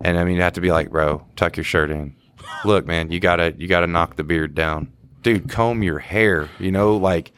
and 0.00 0.18
I 0.18 0.24
mean, 0.24 0.36
you 0.36 0.42
have 0.42 0.54
to 0.54 0.60
be 0.60 0.72
like, 0.72 0.90
"Bro, 0.90 1.24
tuck 1.36 1.56
your 1.56 1.64
shirt 1.64 1.90
in. 1.90 2.16
Look, 2.64 2.86
man, 2.86 3.10
you 3.10 3.20
gotta 3.20 3.54
you 3.56 3.68
gotta 3.68 3.86
knock 3.86 4.16
the 4.16 4.24
beard 4.24 4.54
down, 4.54 4.92
dude. 5.22 5.48
Comb 5.48 5.82
your 5.82 5.98
hair, 5.98 6.48
you 6.58 6.70
know, 6.70 6.96
like." 6.96 7.32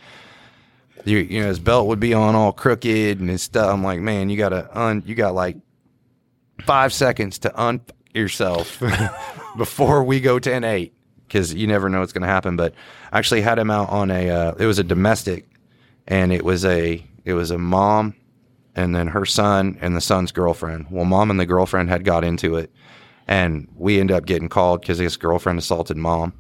You, 1.05 1.19
you 1.19 1.41
know 1.41 1.47
his 1.47 1.61
belt 1.61 1.87
would 1.87 2.01
be 2.01 2.13
on 2.13 2.35
all 2.35 2.53
crooked 2.53 3.21
and 3.21 3.31
his 3.31 3.41
stuff. 3.41 3.73
I'm 3.73 3.83
like, 3.83 4.01
man, 4.01 4.29
you 4.29 4.37
gotta 4.37 4.69
un, 4.79 5.03
you 5.07 5.15
got 5.15 5.33
like 5.33 5.57
five 6.67 6.93
seconds 6.93 7.39
to 7.39 7.61
un 7.61 7.81
yourself 8.15 8.83
before 9.57 10.05
we 10.05 10.21
go 10.21 10.39
10 10.39 10.65
8 10.65 10.93
because 11.27 11.55
you 11.55 11.67
never 11.67 11.89
know 11.89 12.01
what's 12.01 12.13
to 12.13 12.21
happen. 12.27 12.57
But 12.57 12.75
I 13.13 13.19
actually 13.19 13.43
had 13.43 13.59
him 13.59 13.71
out 13.71 13.91
on 13.91 14.11
a, 14.11 14.29
uh, 14.31 14.55
it 14.59 14.67
was 14.67 14.79
a 14.79 14.85
domestic 14.85 15.47
and 16.07 16.33
it 16.33 16.45
was 16.45 16.65
a, 16.65 17.05
it 17.25 17.35
was 17.35 17.51
a 17.51 17.59
mom 17.59 18.15
and 18.79 18.95
then 18.95 19.09
her 19.09 19.27
son 19.27 19.77
and 19.81 19.95
the 19.95 20.01
son's 20.01 20.33
girlfriend. 20.33 20.87
Well, 20.91 21.05
mom 21.05 21.31
and 21.31 21.39
the 21.39 21.47
girlfriend 21.47 21.91
had 21.91 22.05
got 22.05 22.25
into 22.25 22.57
it 22.57 22.73
and 23.29 23.69
we 23.77 24.01
end 24.01 24.11
up 24.11 24.27
getting 24.27 24.49
called 24.49 24.81
because 24.81 24.99
his 24.99 25.17
girlfriend 25.17 25.59
assaulted 25.59 25.99
mom. 25.99 26.33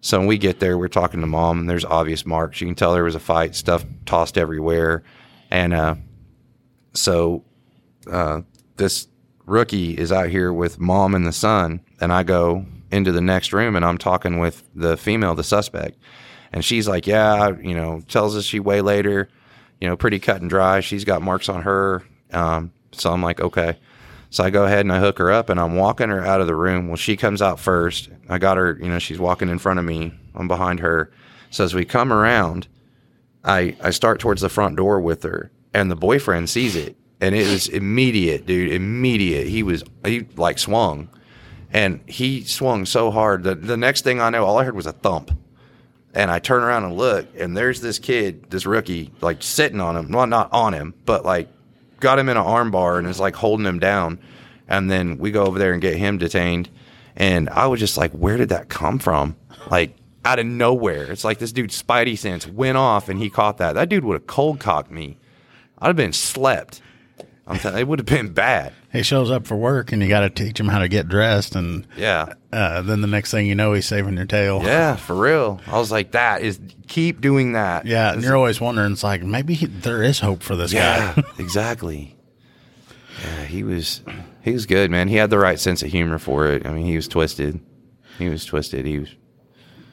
So 0.00 0.18
when 0.18 0.26
we 0.26 0.38
get 0.38 0.58
there, 0.58 0.78
we're 0.78 0.88
talking 0.88 1.20
to 1.20 1.26
mom, 1.26 1.60
and 1.60 1.70
there's 1.70 1.84
obvious 1.84 2.26
marks. 2.26 2.60
You 2.60 2.66
can 2.66 2.74
tell 2.74 2.92
there 2.92 3.04
was 3.04 3.14
a 3.14 3.20
fight, 3.20 3.54
stuff 3.54 3.84
tossed 4.04 4.36
everywhere, 4.36 5.04
and 5.48 5.72
uh, 5.72 5.94
so 6.92 7.44
uh, 8.10 8.40
this 8.78 9.06
rookie 9.46 9.96
is 9.96 10.10
out 10.10 10.28
here 10.28 10.52
with 10.52 10.80
mom 10.80 11.14
and 11.14 11.24
the 11.24 11.32
son, 11.32 11.80
and 12.00 12.12
I 12.12 12.24
go 12.24 12.66
into 12.90 13.12
the 13.12 13.20
next 13.20 13.52
room, 13.52 13.76
and 13.76 13.84
I'm 13.84 13.98
talking 13.98 14.40
with 14.40 14.64
the 14.74 14.96
female, 14.96 15.36
the 15.36 15.44
suspect, 15.44 15.98
and 16.52 16.64
she's 16.64 16.88
like, 16.88 17.06
"Yeah, 17.06 17.50
you 17.62 17.74
know," 17.74 18.00
tells 18.08 18.36
us 18.36 18.44
she 18.44 18.58
waylaid 18.58 19.04
her, 19.04 19.28
you 19.82 19.88
know, 19.88 19.96
pretty 19.96 20.20
cut 20.20 20.40
and 20.40 20.48
dry. 20.48 20.78
She's 20.78 21.04
got 21.04 21.22
marks 21.22 21.48
on 21.48 21.62
her, 21.62 22.04
um, 22.32 22.70
so 22.92 23.12
I'm 23.12 23.20
like, 23.20 23.40
okay. 23.40 23.76
So 24.30 24.44
I 24.44 24.50
go 24.50 24.64
ahead 24.64 24.80
and 24.86 24.92
I 24.92 25.00
hook 25.00 25.18
her 25.18 25.32
up 25.32 25.50
and 25.50 25.58
I'm 25.58 25.74
walking 25.74 26.08
her 26.08 26.24
out 26.24 26.40
of 26.40 26.46
the 26.46 26.54
room. 26.54 26.86
Well, 26.86 26.96
she 26.96 27.16
comes 27.16 27.42
out 27.42 27.58
first. 27.58 28.08
I 28.28 28.38
got 28.38 28.58
her, 28.58 28.78
you 28.80 28.88
know, 28.88 29.00
she's 29.00 29.18
walking 29.18 29.48
in 29.48 29.58
front 29.58 29.80
of 29.80 29.84
me. 29.84 30.14
I'm 30.36 30.46
behind 30.46 30.78
her. 30.78 31.10
So 31.50 31.64
as 31.64 31.74
we 31.74 31.84
come 31.84 32.12
around, 32.12 32.68
I 33.44 33.76
I 33.82 33.90
start 33.90 34.20
towards 34.20 34.40
the 34.40 34.48
front 34.48 34.76
door 34.76 35.00
with 35.00 35.24
her 35.24 35.50
and 35.74 35.90
the 35.90 35.96
boyfriend 35.96 36.48
sees 36.48 36.76
it 36.76 36.96
and 37.20 37.34
it 37.34 37.50
was 37.50 37.66
immediate, 37.66 38.46
dude, 38.46 38.70
immediate. 38.70 39.48
He 39.48 39.64
was 39.64 39.82
he 40.04 40.28
like 40.36 40.60
swung 40.60 41.10
and 41.72 42.00
he 42.06 42.44
swung 42.44 42.86
so 42.86 43.10
hard 43.10 43.42
that 43.42 43.66
the 43.66 43.76
next 43.76 44.04
thing 44.04 44.20
I 44.20 44.30
know, 44.30 44.44
all 44.44 44.58
I 44.58 44.64
heard 44.64 44.76
was 44.76 44.86
a 44.86 44.92
thump. 44.92 45.32
And 46.14 46.30
I 46.30 46.38
turn 46.38 46.62
around 46.62 46.84
and 46.84 46.96
look, 46.96 47.26
and 47.38 47.56
there's 47.56 47.80
this 47.80 47.98
kid, 47.98 48.50
this 48.50 48.66
rookie, 48.66 49.10
like 49.20 49.42
sitting 49.42 49.80
on 49.80 49.96
him. 49.96 50.10
Well, 50.10 50.26
not 50.26 50.52
on 50.52 50.74
him, 50.74 50.94
but 51.06 51.24
like 51.24 51.48
got 52.00 52.18
him 52.18 52.28
in 52.28 52.36
an 52.36 52.44
armbar 52.44 52.98
and 52.98 53.06
is 53.06 53.20
like 53.20 53.34
holding 53.34 53.64
him 53.64 53.78
down. 53.78 54.18
And 54.68 54.90
then 54.90 55.18
we 55.18 55.30
go 55.30 55.44
over 55.44 55.58
there 55.58 55.72
and 55.72 55.80
get 55.80 55.96
him 55.96 56.18
detained. 56.18 56.68
And 57.16 57.48
I 57.48 57.66
was 57.66 57.80
just 57.80 57.96
like, 57.96 58.12
where 58.12 58.36
did 58.36 58.50
that 58.50 58.68
come 58.68 58.98
from? 58.98 59.36
Like 59.70 59.96
out 60.24 60.38
of 60.38 60.46
nowhere. 60.46 61.10
It's 61.10 61.24
like 61.24 61.38
this 61.38 61.52
dude's 61.52 61.82
spidey 61.82 62.16
sense 62.18 62.46
went 62.46 62.76
off 62.76 63.08
and 63.08 63.18
he 63.18 63.30
caught 63.30 63.58
that. 63.58 63.74
That 63.74 63.88
dude 63.88 64.04
would 64.04 64.14
have 64.14 64.26
cold 64.26 64.60
cocked 64.60 64.90
me. 64.90 65.18
I'd 65.78 65.88
have 65.88 65.96
been 65.96 66.12
slept. 66.12 66.80
Telling 67.58 67.78
it 67.80 67.88
would 67.88 67.98
have 67.98 68.06
been 68.06 68.32
bad. 68.32 68.72
He 68.92 69.02
shows 69.02 69.30
up 69.30 69.46
for 69.46 69.56
work, 69.56 69.92
and 69.92 70.02
you 70.02 70.08
got 70.08 70.20
to 70.20 70.30
teach 70.30 70.58
him 70.60 70.68
how 70.68 70.78
to 70.80 70.88
get 70.88 71.08
dressed, 71.08 71.54
and 71.56 71.86
Yeah. 71.96 72.34
uh, 72.52 72.82
then 72.82 73.00
the 73.00 73.06
next 73.06 73.30
thing 73.30 73.46
you 73.46 73.54
know, 73.54 73.72
he's 73.72 73.86
saving 73.86 74.16
your 74.16 74.26
tail. 74.26 74.60
Yeah, 74.62 74.96
for 74.96 75.14
real. 75.14 75.60
I 75.66 75.78
was 75.78 75.90
like, 75.90 76.12
that 76.12 76.42
is 76.42 76.60
keep 76.88 77.20
doing 77.20 77.52
that. 77.52 77.86
Yeah, 77.86 78.12
and 78.12 78.22
you're 78.22 78.36
always 78.36 78.60
wondering, 78.60 78.92
it's 78.92 79.02
like 79.04 79.22
maybe 79.22 79.54
he, 79.54 79.66
there 79.66 80.02
is 80.02 80.20
hope 80.20 80.42
for 80.42 80.56
this 80.56 80.72
Yeah, 80.72 81.14
guy. 81.16 81.22
exactly. 81.38 82.16
Yeah, 83.22 83.44
he 83.44 83.62
was 83.62 84.02
he 84.42 84.52
was 84.52 84.66
good, 84.66 84.90
man. 84.90 85.08
He 85.08 85.16
had 85.16 85.30
the 85.30 85.38
right 85.38 85.58
sense 85.60 85.82
of 85.82 85.90
humor 85.90 86.18
for 86.18 86.46
it. 86.48 86.66
I 86.66 86.72
mean, 86.72 86.86
he 86.86 86.96
was 86.96 87.08
twisted. 87.08 87.60
He 88.18 88.28
was 88.28 88.44
twisted. 88.44 88.84
He 88.86 88.98
was 88.98 89.08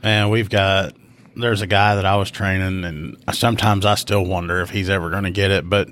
And 0.04 0.30
we've 0.32 0.50
got 0.50 0.94
there's 1.36 1.62
a 1.62 1.68
guy 1.68 1.96
that 1.96 2.06
I 2.06 2.16
was 2.18 2.32
training, 2.32 2.84
and 2.84 3.18
sometimes 3.34 3.86
I 3.86 3.96
still 3.96 4.26
wonder 4.26 4.62
if 4.62 4.70
he's 4.72 4.90
ever 4.90 5.10
going 5.10 5.24
to 5.26 5.32
get 5.32 5.52
it. 5.52 5.70
But 5.70 5.90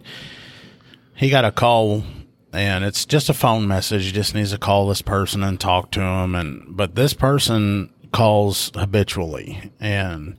he 1.17 1.29
got 1.29 1.43
a 1.45 1.51
call, 1.51 2.03
and 2.53 2.85
it's 2.85 3.05
just 3.05 3.29
a 3.29 3.33
phone 3.33 3.67
message. 3.67 4.05
He 4.05 4.11
just 4.11 4.33
needs 4.33 4.51
to 4.51 4.57
call 4.57 4.87
this 4.87 5.01
person 5.01 5.43
and 5.43 5.59
talk 5.59 5.91
to 5.91 6.01
him. 6.01 6.35
And 6.35 6.65
but 6.69 6.95
this 6.95 7.13
person 7.13 7.91
calls 8.13 8.71
habitually, 8.75 9.71
and 9.79 10.37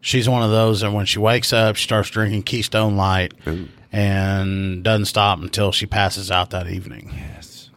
she's 0.00 0.28
one 0.28 0.42
of 0.42 0.50
those 0.50 0.80
that 0.80 0.92
when 0.92 1.06
she 1.06 1.18
wakes 1.18 1.52
up, 1.52 1.76
she 1.76 1.84
starts 1.84 2.10
drinking 2.10 2.42
Keystone 2.42 2.96
Light, 2.96 3.32
and 3.92 4.84
doesn't 4.84 5.06
stop 5.06 5.38
until 5.40 5.72
she 5.72 5.86
passes 5.86 6.30
out 6.30 6.50
that 6.50 6.68
evening. 6.68 7.10
yes. 7.14 7.70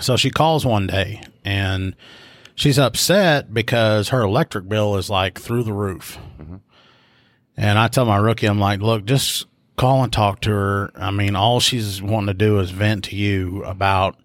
So 0.00 0.16
she 0.16 0.30
calls 0.30 0.66
one 0.66 0.88
day 0.88 1.22
and 1.44 1.94
she's 2.56 2.78
upset 2.78 3.54
because 3.54 4.08
her 4.08 4.22
electric 4.22 4.68
bill 4.68 4.96
is 4.96 5.08
like 5.08 5.38
through 5.38 5.62
the 5.62 5.72
roof. 5.72 6.18
Mm-hmm. 6.40 6.56
And 7.56 7.78
I 7.78 7.86
tell 7.86 8.04
my 8.04 8.16
rookie, 8.16 8.46
I'm 8.46 8.58
like, 8.58 8.80
look, 8.80 9.04
just 9.04 9.46
call 9.76 10.02
and 10.02 10.12
talk 10.12 10.40
to 10.42 10.50
her. 10.50 10.90
I 10.94 11.10
mean, 11.10 11.36
all 11.36 11.60
she's 11.60 12.00
wanting 12.02 12.28
to 12.28 12.34
do 12.34 12.60
is 12.60 12.70
vent 12.70 13.04
to 13.04 13.16
you 13.16 13.64
about 13.64 14.16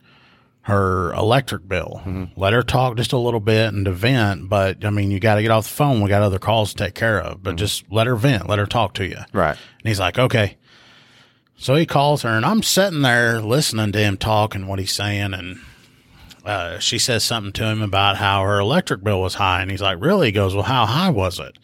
her 0.62 1.12
electric 1.14 1.68
bill. 1.68 2.30
Let 2.36 2.54
her 2.54 2.62
talk 2.62 2.96
just 2.98 3.12
a 3.12 3.18
little 3.18 3.40
bit 3.40 3.74
and 3.74 3.86
to 3.86 3.92
vent, 3.92 4.50
but 4.50 4.86
I 4.86 4.92
mean, 4.92 5.10
you 5.10 5.20
got 5.20 5.36
to 5.36 5.42
get 5.42 5.50
off 5.50 5.68
the 5.68 5.74
phone. 5.74 6.02
We 6.02 6.10
got 6.10 6.22
other 6.22 6.38
calls 6.38 6.74
to 6.74 6.84
take 6.84 6.94
care 6.94 7.20
of, 7.20 7.42
but 7.42 7.56
just 7.56 7.92
let 7.92 8.06
her 8.06 8.16
vent, 8.16 8.48
let 8.48 8.60
her 8.60 8.68
talk 8.68 8.94
to 8.96 9.06
you. 9.06 9.18
Right. 9.34 9.58
And 9.58 9.88
he's 9.88 10.00
like, 10.00 10.20
okay. 10.20 10.58
So 11.56 11.76
he 11.76 11.86
calls 11.86 12.22
her, 12.22 12.30
and 12.30 12.46
I'm 12.46 12.62
sitting 12.62 13.02
there 13.02 13.42
listening 13.42 13.92
to 13.94 14.00
him 14.00 14.16
talk 14.16 14.54
and 14.54 14.68
what 14.68 14.80
he's 14.80 14.94
saying. 14.94 15.34
And 15.34 15.60
uh, 16.46 16.80
she 16.80 17.00
says 17.00 17.24
something 17.24 17.52
to 17.54 17.66
him 17.66 17.82
about 17.82 18.18
how 18.18 18.44
her 18.44 18.60
electric 18.60 19.04
bill 19.04 19.22
was 19.22 19.36
high. 19.36 19.62
And 19.62 19.72
he's 19.72 19.82
like, 19.82 20.00
really? 20.00 20.28
He 20.28 20.32
goes, 20.32 20.54
well, 20.54 20.64
how 20.64 20.86
high 20.86 21.10
was 21.10 21.40
it? 21.40 21.58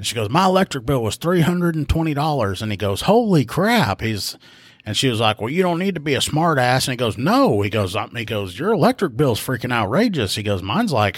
And 0.00 0.06
she 0.06 0.14
goes, 0.14 0.30
my 0.30 0.46
electric 0.46 0.86
bill 0.86 1.02
was 1.02 1.18
$320. 1.18 2.62
And 2.62 2.70
he 2.72 2.78
goes, 2.78 3.02
holy 3.02 3.44
crap. 3.44 4.00
He's, 4.00 4.38
and 4.86 4.96
she 4.96 5.10
was 5.10 5.20
like, 5.20 5.42
well, 5.42 5.50
you 5.50 5.62
don't 5.62 5.78
need 5.78 5.94
to 5.94 6.00
be 6.00 6.14
a 6.14 6.22
smart 6.22 6.56
ass. 6.56 6.88
And 6.88 6.94
he 6.94 6.96
goes, 6.96 7.18
no. 7.18 7.60
He 7.60 7.68
goes, 7.68 7.94
he 8.16 8.24
goes, 8.24 8.58
your 8.58 8.72
electric 8.72 9.14
bill's 9.14 9.38
freaking 9.38 9.74
outrageous. 9.74 10.36
He 10.36 10.42
goes, 10.42 10.62
mine's 10.62 10.90
like 10.90 11.16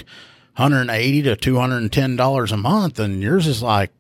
180 0.57 1.23
to 1.23 1.37
$210 1.37 2.53
a 2.53 2.57
month. 2.57 2.99
And 2.99 3.23
yours 3.23 3.47
is 3.47 3.63
like, 3.63 3.93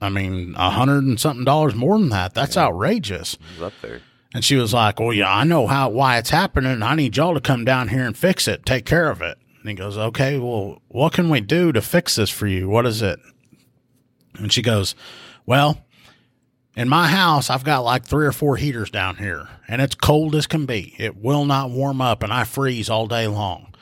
I 0.00 0.08
mean, 0.08 0.56
a 0.56 0.70
hundred 0.70 1.04
and 1.04 1.20
something 1.20 1.44
dollars 1.44 1.76
more 1.76 1.96
than 1.96 2.08
that. 2.08 2.34
That's 2.34 2.56
outrageous. 2.56 3.38
He 3.54 3.60
was 3.60 3.72
up 3.72 3.80
there. 3.82 4.00
And 4.34 4.44
she 4.44 4.56
was 4.56 4.74
like, 4.74 4.98
Well, 4.98 5.12
yeah, 5.12 5.32
I 5.32 5.44
know 5.44 5.68
how 5.68 5.90
why 5.90 6.18
it's 6.18 6.30
happening. 6.30 6.82
I 6.82 6.96
need 6.96 7.16
y'all 7.16 7.34
to 7.34 7.40
come 7.40 7.64
down 7.64 7.86
here 7.86 8.04
and 8.04 8.18
fix 8.18 8.48
it, 8.48 8.66
take 8.66 8.84
care 8.84 9.10
of 9.10 9.22
it. 9.22 9.38
And 9.60 9.68
he 9.68 9.76
goes, 9.76 9.96
Okay, 9.96 10.40
well, 10.40 10.82
what 10.88 11.12
can 11.12 11.30
we 11.30 11.40
do 11.40 11.70
to 11.70 11.80
fix 11.80 12.16
this 12.16 12.30
for 12.30 12.48
you? 12.48 12.68
What 12.68 12.84
is 12.84 13.00
it? 13.00 13.20
And 14.34 14.52
she 14.52 14.62
goes, 14.62 14.94
Well, 15.46 15.84
in 16.76 16.88
my 16.88 17.08
house, 17.08 17.50
I've 17.50 17.64
got 17.64 17.84
like 17.84 18.04
three 18.04 18.26
or 18.26 18.32
four 18.32 18.56
heaters 18.56 18.90
down 18.90 19.16
here, 19.16 19.48
and 19.68 19.82
it's 19.82 19.94
cold 19.94 20.34
as 20.34 20.46
can 20.46 20.66
be. 20.66 20.94
It 20.98 21.16
will 21.16 21.44
not 21.44 21.70
warm 21.70 22.00
up, 22.00 22.22
and 22.22 22.32
I 22.32 22.44
freeze 22.44 22.88
all 22.88 23.06
day 23.06 23.26
long. 23.26 23.74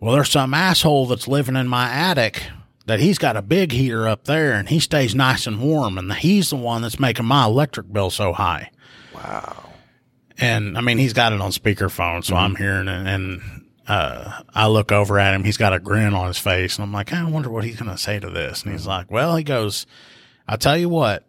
Well, 0.00 0.14
there's 0.14 0.30
some 0.30 0.54
asshole 0.54 1.06
that's 1.06 1.26
living 1.26 1.56
in 1.56 1.66
my 1.68 1.90
attic 1.90 2.42
that 2.86 3.00
he's 3.00 3.18
got 3.18 3.36
a 3.36 3.42
big 3.42 3.72
heater 3.72 4.06
up 4.06 4.24
there, 4.24 4.52
and 4.52 4.68
he 4.68 4.78
stays 4.78 5.14
nice 5.14 5.46
and 5.46 5.60
warm, 5.60 5.98
and 5.98 6.12
he's 6.12 6.50
the 6.50 6.56
one 6.56 6.82
that's 6.82 7.00
making 7.00 7.26
my 7.26 7.44
electric 7.44 7.92
bill 7.92 8.10
so 8.10 8.32
high. 8.32 8.70
Wow. 9.14 9.70
And 10.38 10.78
I 10.78 10.80
mean, 10.80 10.98
he's 10.98 11.12
got 11.12 11.32
it 11.32 11.40
on 11.40 11.50
speakerphone, 11.50 12.24
so 12.24 12.34
mm-hmm. 12.34 12.44
I'm 12.44 12.56
hearing 12.56 12.88
it. 12.88 13.06
And 13.06 13.66
uh, 13.88 14.42
I 14.54 14.66
look 14.66 14.92
over 14.92 15.18
at 15.18 15.34
him. 15.34 15.44
He's 15.44 15.56
got 15.56 15.72
a 15.72 15.80
grin 15.80 16.14
on 16.14 16.26
his 16.26 16.38
face. 16.38 16.76
And 16.76 16.84
I'm 16.84 16.92
like, 16.92 17.12
I 17.12 17.24
wonder 17.24 17.50
what 17.50 17.64
he's 17.64 17.80
going 17.80 17.90
to 17.90 17.98
say 17.98 18.20
to 18.20 18.28
this. 18.28 18.62
And 18.62 18.72
he's 18.72 18.86
like, 18.86 19.10
Well, 19.10 19.36
he 19.36 19.42
goes, 19.42 19.86
I'll 20.46 20.58
tell 20.58 20.76
you 20.76 20.88
what, 20.88 21.26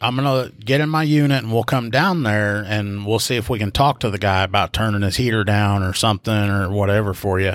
I'm 0.00 0.16
going 0.16 0.50
to 0.50 0.56
get 0.56 0.80
in 0.80 0.88
my 0.88 1.02
unit 1.02 1.42
and 1.42 1.52
we'll 1.52 1.64
come 1.64 1.90
down 1.90 2.24
there 2.24 2.64
and 2.66 3.06
we'll 3.06 3.18
see 3.18 3.36
if 3.36 3.48
we 3.48 3.58
can 3.58 3.70
talk 3.70 4.00
to 4.00 4.10
the 4.10 4.18
guy 4.18 4.42
about 4.42 4.72
turning 4.72 5.02
his 5.02 5.16
heater 5.16 5.44
down 5.44 5.82
or 5.82 5.92
something 5.94 6.32
or 6.32 6.70
whatever 6.70 7.14
for 7.14 7.40
you. 7.40 7.54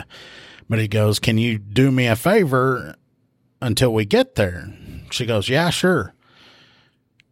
But 0.70 0.80
he 0.80 0.88
goes, 0.88 1.20
Can 1.20 1.38
you 1.38 1.60
do 1.60 1.92
me 1.92 2.08
a 2.08 2.16
favor 2.16 2.96
until 3.62 3.94
we 3.94 4.06
get 4.06 4.36
there? 4.36 4.74
She 5.12 5.26
goes, 5.26 5.48
Yeah, 5.48 5.70
sure. 5.70 6.14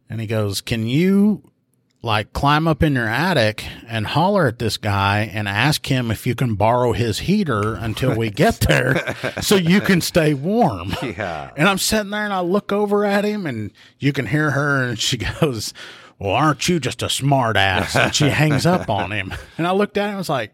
And 0.10 0.22
he 0.22 0.28
goes, 0.28 0.62
Can 0.62 0.86
you 0.86 1.50
like 2.06 2.32
climb 2.34 2.68
up 2.68 2.84
in 2.84 2.94
your 2.94 3.08
attic 3.08 3.66
and 3.88 4.06
holler 4.06 4.46
at 4.46 4.60
this 4.60 4.78
guy 4.78 5.30
and 5.34 5.48
ask 5.48 5.88
him 5.88 6.12
if 6.12 6.28
you 6.28 6.36
can 6.36 6.54
borrow 6.54 6.94
his 6.94 7.20
heater 7.20 7.74
until 7.74 8.16
we 8.16 8.30
get 8.30 8.60
there 8.62 9.16
so 9.42 9.56
you 9.56 9.82
can 9.82 10.00
stay 10.00 10.34
warm. 10.34 10.94
Yeah. 11.06 11.52
And 11.56 11.70
I'm 11.70 11.78
sitting 11.78 12.10
there 12.10 12.26
and 12.26 12.34
I 12.34 12.42
look 12.42 12.74
over 12.74 13.06
at 13.06 13.24
him 13.24 13.46
and 13.46 13.72
you 14.00 14.12
can 14.12 14.26
hear 14.26 14.52
her 14.52 14.84
and 14.84 15.00
she 15.00 15.18
goes, 15.40 15.74
Well, 16.20 16.32
aren't 16.32 16.68
you 16.68 16.80
just 16.80 17.02
a 17.02 17.10
smart 17.10 17.56
ass? 17.56 17.96
And 17.96 18.14
she 18.14 18.30
hangs 18.30 18.66
up 18.66 18.90
on 18.90 19.12
him. 19.12 19.34
And 19.58 19.66
I 19.66 19.72
looked 19.72 19.98
at 19.98 20.06
him 20.06 20.10
and 20.10 20.18
was 20.18 20.30
like, 20.30 20.54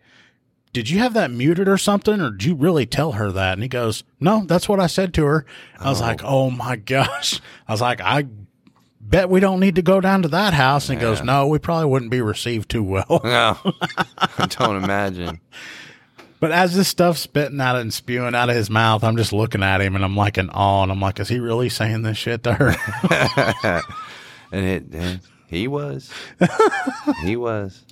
Did 0.72 0.90
you 0.90 1.00
have 1.00 1.14
that 1.16 1.32
muted 1.32 1.68
or 1.68 1.78
something? 1.78 2.22
Or 2.22 2.32
did 2.32 2.44
you 2.44 2.56
really 2.56 2.86
tell 2.86 3.14
her 3.14 3.32
that? 3.32 3.54
And 3.54 3.64
he 3.64 3.70
goes, 3.70 4.04
No, 4.20 4.44
that's 4.46 4.70
what 4.70 4.80
I 4.80 4.88
said 4.88 5.14
to 5.16 5.26
her. 5.26 5.46
I 5.80 5.90
was 5.90 6.02
oh. 6.02 6.06
like, 6.06 6.22
Oh 6.24 6.52
my 6.52 6.76
gosh. 6.76 7.42
I 7.68 7.72
was 7.72 7.82
like, 7.82 8.02
I 8.02 8.28
bet 9.12 9.30
we 9.30 9.40
don't 9.40 9.60
need 9.60 9.76
to 9.76 9.82
go 9.82 10.02
down 10.02 10.24
to 10.24 10.30
that 10.30 10.54
house. 10.54 10.90
And 10.90 10.98
he 10.98 11.02
goes, 11.02 11.22
No, 11.22 11.46
we 11.48 11.60
probably 11.60 11.86
wouldn't 11.86 12.10
be 12.10 12.22
received 12.22 12.70
too 12.70 12.84
well. 12.84 13.22
No. 13.24 13.58
I 14.18 14.48
don't 14.48 14.84
imagine. 14.84 15.40
But 16.40 16.52
as 16.52 16.76
this 16.76 16.88
stuff's 16.88 17.20
spitting 17.20 17.62
out 17.62 17.76
and 17.76 17.94
spewing 17.94 18.34
out 18.34 18.50
of 18.50 18.56
his 18.56 18.70
mouth, 18.72 19.04
I'm 19.04 19.16
just 19.16 19.32
looking 19.32 19.62
at 19.62 19.80
him 19.80 19.96
and 19.96 20.04
I'm 20.04 20.16
like 20.16 20.40
in 20.40 20.50
awe. 20.50 20.82
And 20.82 20.92
I'm 20.92 21.00
like, 21.00 21.20
Is 21.20 21.30
he 21.30 21.40
really 21.40 21.70
saying 21.70 22.02
this 22.02 22.18
shit 22.18 22.44
to 22.44 22.54
her? 22.54 23.82
And 24.54 24.66
it, 24.66 24.84
and 24.92 25.22
he 25.48 25.70
was. 25.70 26.12
he 27.24 27.38
was. 27.38 27.86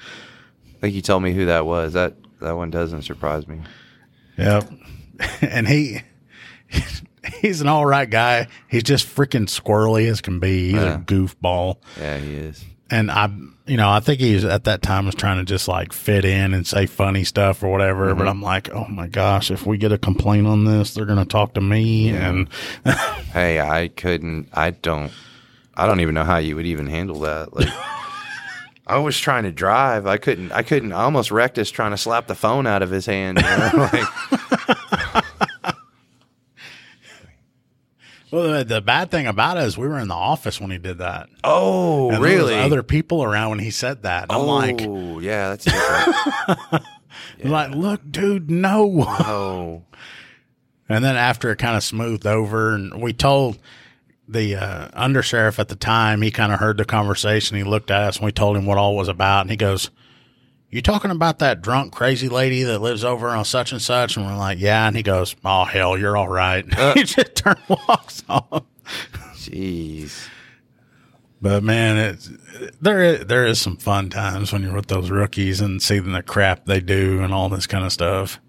I 0.00 0.80
think 0.80 0.94
you 0.94 1.02
told 1.02 1.22
me 1.22 1.34
who 1.34 1.44
that 1.44 1.66
was. 1.66 1.92
That 1.92 2.14
that 2.40 2.56
one 2.56 2.70
doesn't 2.70 3.02
surprise 3.02 3.46
me. 3.46 3.60
Yep. 4.38 4.70
And 5.42 5.68
he 5.68 6.00
he's 7.40 7.60
an 7.60 7.68
all 7.68 7.86
right 7.86 8.08
guy. 8.08 8.48
He's 8.68 8.82
just 8.82 9.06
freaking 9.06 9.46
squirrely 9.46 10.08
as 10.08 10.20
can 10.20 10.40
be. 10.40 10.72
He's 10.72 10.74
Yeah. 10.74 10.94
a 10.94 10.98
goofball. 10.98 11.76
Yeah, 11.98 12.18
he 12.18 12.34
is. 12.34 12.64
And 12.90 13.10
I 13.10 13.30
you 13.66 13.76
know, 13.76 13.90
I 13.90 14.00
think 14.00 14.20
he's 14.20 14.44
at 14.44 14.64
that 14.64 14.80
time 14.80 15.04
was 15.06 15.14
trying 15.14 15.36
to 15.38 15.44
just 15.44 15.68
like 15.68 15.92
fit 15.92 16.24
in 16.24 16.54
and 16.54 16.66
say 16.66 16.86
funny 16.86 17.22
stuff 17.22 17.62
or 17.62 17.70
whatever. 17.70 18.14
But 18.14 18.22
mm-hmm. 18.22 18.28
I'm 18.28 18.42
like, 18.42 18.70
oh 18.74 18.86
my 18.88 19.06
gosh, 19.06 19.50
if 19.50 19.66
we 19.66 19.76
get 19.76 19.92
a 19.92 19.98
complaint 19.98 20.46
on 20.46 20.64
this, 20.64 20.94
they're 20.94 21.04
gonna 21.04 21.26
talk 21.26 21.54
to 21.54 21.60
me 21.60 22.08
and 22.08 22.48
Hey, 23.32 23.60
I 23.60 23.88
couldn't. 23.88 24.48
I 24.54 24.70
don't. 24.70 25.12
I 25.74 25.86
don't 25.86 26.00
even 26.00 26.14
know 26.14 26.24
how 26.24 26.38
you 26.38 26.56
would 26.56 26.66
even 26.66 26.86
handle 26.86 27.20
that. 27.20 27.54
Like, 27.54 27.68
I 28.86 28.98
was 28.98 29.18
trying 29.18 29.44
to 29.44 29.52
drive. 29.52 30.06
I 30.06 30.16
couldn't. 30.16 30.50
I 30.50 30.62
couldn't. 30.62 30.92
I 30.92 31.02
almost 31.02 31.30
wrecked 31.30 31.58
us 31.58 31.70
trying 31.70 31.90
to 31.90 31.98
slap 31.98 32.26
the 32.26 32.34
phone 32.34 32.66
out 32.66 32.82
of 32.82 32.90
his 32.90 33.04
hand. 33.04 33.38
You 33.38 33.44
know? 33.44 33.90
like, 33.92 34.77
well 38.30 38.58
the, 38.58 38.64
the 38.64 38.80
bad 38.80 39.10
thing 39.10 39.26
about 39.26 39.56
it 39.56 39.64
is 39.64 39.76
we 39.78 39.88
were 39.88 39.98
in 39.98 40.08
the 40.08 40.14
office 40.14 40.60
when 40.60 40.70
he 40.70 40.78
did 40.78 40.98
that. 40.98 41.28
oh, 41.44 42.10
And 42.10 42.22
really? 42.22 42.54
other 42.54 42.82
people 42.82 43.22
around 43.22 43.50
when 43.50 43.58
he 43.58 43.70
said 43.70 44.02
that. 44.02 44.26
I'm 44.30 44.40
oh, 44.40 44.44
like 44.46 44.80
yeah, 45.22 45.48
that's 45.50 45.64
different. 45.64 46.84
I'm 47.44 47.50
like, 47.50 47.70
look, 47.72 48.00
dude, 48.10 48.50
no. 48.50 49.04
oh, 49.06 49.82
And 50.88 51.04
then 51.04 51.16
after 51.16 51.50
it 51.50 51.56
kind 51.56 51.76
of 51.76 51.82
smoothed 51.82 52.26
over, 52.26 52.74
and 52.74 53.00
we 53.02 53.12
told 53.12 53.58
the 54.28 54.56
uh, 54.56 54.88
undersheriff 54.90 55.58
at 55.58 55.68
the 55.68 55.76
time, 55.76 56.22
he 56.22 56.30
kind 56.30 56.52
of 56.52 56.60
heard 56.60 56.76
the 56.76 56.84
conversation. 56.84 57.56
He 57.56 57.64
looked 57.64 57.90
at 57.90 58.02
us 58.02 58.16
and 58.16 58.26
we 58.26 58.32
told 58.32 58.56
him 58.56 58.66
what 58.66 58.78
all 58.78 58.94
was 58.94 59.08
about. 59.08 59.40
And 59.42 59.50
he 59.50 59.56
goes, 59.56 59.90
You 60.70 60.82
talking 60.82 61.10
about 61.10 61.38
that 61.38 61.62
drunk, 61.62 61.94
crazy 61.94 62.28
lady 62.28 62.62
that 62.64 62.80
lives 62.80 63.02
over 63.02 63.28
on 63.28 63.44
such 63.46 63.72
and 63.72 63.80
such? 63.80 64.16
And 64.16 64.26
we're 64.26 64.36
like, 64.36 64.58
Yeah. 64.58 64.86
And 64.86 64.96
he 64.96 65.02
goes, 65.02 65.34
Oh, 65.44 65.64
hell, 65.64 65.96
you're 65.96 66.16
all 66.16 66.28
right. 66.28 66.64
Uh. 66.78 66.94
he 66.94 67.04
just 67.04 67.34
turned 67.34 67.58
walks 67.68 68.22
off. 68.28 68.64
jeez. 69.34 70.28
But 71.40 71.62
man, 71.62 71.96
it's, 71.96 72.30
there, 72.80 73.02
is, 73.02 73.26
there 73.26 73.46
is 73.46 73.60
some 73.60 73.76
fun 73.76 74.10
times 74.10 74.52
when 74.52 74.62
you're 74.62 74.74
with 74.74 74.88
those 74.88 75.08
rookies 75.10 75.60
and 75.60 75.80
seeing 75.80 76.10
the 76.12 76.22
crap 76.22 76.66
they 76.66 76.80
do 76.80 77.22
and 77.22 77.32
all 77.32 77.48
this 77.48 77.66
kind 77.66 77.84
of 77.84 77.92
stuff. 77.92 78.40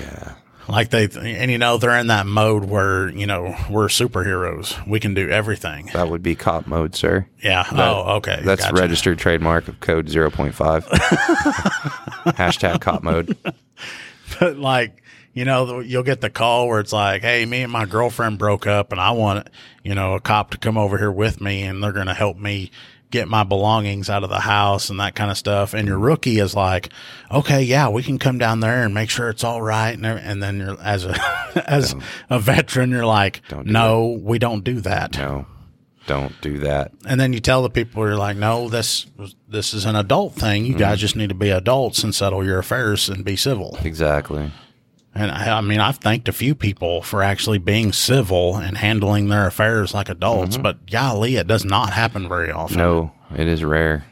Yeah. 0.00 0.34
Like 0.68 0.90
they, 0.90 1.08
and 1.08 1.50
you 1.50 1.58
know, 1.58 1.78
they're 1.78 1.98
in 1.98 2.06
that 2.08 2.26
mode 2.26 2.64
where, 2.64 3.08
you 3.08 3.26
know, 3.26 3.56
we're 3.68 3.88
superheroes. 3.88 4.86
We 4.86 5.00
can 5.00 5.14
do 5.14 5.28
everything. 5.28 5.90
That 5.92 6.08
would 6.08 6.22
be 6.22 6.36
cop 6.36 6.66
mode, 6.66 6.94
sir. 6.94 7.26
Yeah. 7.42 7.64
oh, 7.72 8.16
okay. 8.18 8.40
That's 8.44 8.62
Gotcha. 8.62 8.80
registered 8.80 9.18
trademark 9.18 9.66
of 9.68 9.80
code 9.80 10.06
0.5. 10.06 10.84
Hashtag 12.34 12.80
cop 12.80 13.02
mode. 13.02 13.36
But 14.38 14.58
like, 14.58 15.02
you 15.34 15.44
know, 15.44 15.80
you'll 15.80 16.04
get 16.04 16.20
the 16.20 16.30
call 16.30 16.68
where 16.68 16.78
it's 16.78 16.92
like, 16.92 17.22
Hey, 17.22 17.44
me 17.46 17.62
and 17.62 17.72
my 17.72 17.84
girlfriend 17.84 18.38
broke 18.38 18.64
up 18.64 18.92
and 18.92 19.00
I 19.00 19.10
want, 19.10 19.48
you 19.82 19.94
know, 19.94 20.14
a 20.14 20.20
cop 20.20 20.50
to 20.52 20.58
come 20.58 20.78
over 20.78 20.96
here 20.98 21.10
with 21.10 21.40
me 21.40 21.62
and 21.62 21.82
they're 21.82 21.92
going 21.92 22.06
to 22.06 22.14
help 22.14 22.36
me 22.36 22.70
get 23.10 23.28
my 23.28 23.42
belongings 23.44 24.08
out 24.08 24.22
of 24.24 24.30
the 24.30 24.40
house 24.40 24.88
and 24.90 25.00
that 25.00 25.14
kind 25.14 25.30
of 25.30 25.36
stuff. 25.36 25.74
And 25.74 25.88
your 25.88 25.98
rookie 25.98 26.38
is 26.38 26.54
like, 26.54 26.90
okay, 27.30 27.62
yeah, 27.62 27.88
we 27.88 28.02
can 28.02 28.18
come 28.18 28.38
down 28.38 28.60
there 28.60 28.84
and 28.84 28.94
make 28.94 29.10
sure 29.10 29.28
it's 29.28 29.44
all 29.44 29.60
right. 29.60 29.90
And, 29.96 30.06
and 30.06 30.42
then 30.42 30.58
you're 30.60 30.80
as 30.80 31.04
a, 31.04 31.14
as 31.70 31.94
a 32.28 32.38
veteran, 32.38 32.90
you're 32.90 33.06
like, 33.06 33.42
Don't 33.48 33.66
do 33.66 33.72
no, 33.72 34.20
we 34.22 34.38
don't 34.38 34.62
do 34.62 34.80
that. 34.82 35.16
No, 35.18 35.46
don't 36.06 36.40
do 36.40 36.58
that. 36.60 36.92
And 37.06 37.20
then 37.20 37.32
you 37.32 37.40
tell 37.40 37.62
the 37.62 37.70
people, 37.70 38.02
you're 38.04 38.16
like, 38.16 38.36
no, 38.36 38.68
this, 38.68 39.06
this 39.48 39.74
is 39.74 39.84
an 39.84 39.96
adult 39.96 40.34
thing. 40.34 40.64
You 40.64 40.72
Mm-hmm. 40.72 40.78
guys 40.80 41.00
just 41.00 41.16
need 41.16 41.28
to 41.30 41.34
be 41.34 41.50
adults 41.50 42.02
and 42.04 42.14
settle 42.14 42.44
your 42.44 42.58
affairs 42.58 43.08
and 43.08 43.24
be 43.24 43.36
civil. 43.36 43.76
Exactly. 43.82 44.50
And 45.14 45.30
I, 45.30 45.58
I 45.58 45.60
mean, 45.60 45.80
I've 45.80 45.96
thanked 45.96 46.28
a 46.28 46.32
few 46.32 46.54
people 46.54 47.02
for 47.02 47.22
actually 47.22 47.58
being 47.58 47.92
civil 47.92 48.56
and 48.56 48.76
handling 48.76 49.28
their 49.28 49.46
affairs 49.46 49.92
like 49.92 50.08
adults, 50.08 50.56
but 50.56 50.88
golly, 50.88 51.36
it 51.36 51.48
does 51.48 51.64
not 51.64 51.92
happen 51.92 52.28
very 52.28 52.52
often. 52.52 52.78
Mm-hmm. 52.78 52.86
No, 52.86 53.12
it 53.36 53.48
is 53.48 53.64
rare. 53.64 54.04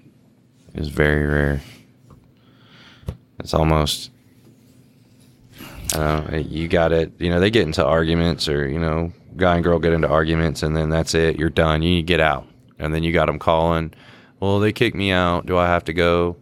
It 0.74 0.80
is 0.80 0.88
very 0.88 1.24
rare. 1.26 1.62
It's 3.38 3.54
almost. 3.54 4.10
I 5.94 5.96
don't 5.96 6.32
know. 6.32 6.38
You 6.38 6.68
got 6.68 6.92
it. 6.92 7.12
You 7.18 7.30
know, 7.30 7.38
they 7.40 7.50
get 7.50 7.62
into 7.62 7.84
arguments, 7.84 8.48
or 8.48 8.68
you 8.68 8.80
know, 8.80 9.12
guy 9.36 9.54
and 9.54 9.64
girl 9.64 9.78
get 9.78 9.92
into 9.92 10.08
arguments, 10.08 10.62
and 10.62 10.76
then 10.76 10.90
that's 10.90 11.14
it. 11.14 11.38
You're 11.38 11.48
done. 11.48 11.82
You 11.82 11.90
need 11.90 12.02
to 12.02 12.06
get 12.06 12.20
out, 12.20 12.46
and 12.78 12.92
then 12.92 13.04
you 13.04 13.12
got 13.12 13.26
them 13.26 13.38
calling. 13.38 13.94
Well, 14.40 14.58
they 14.58 14.72
kicked 14.72 14.96
me 14.96 15.12
out. 15.12 15.46
Do 15.46 15.56
I 15.56 15.66
have 15.66 15.84
to 15.84 15.92
go? 15.92 16.36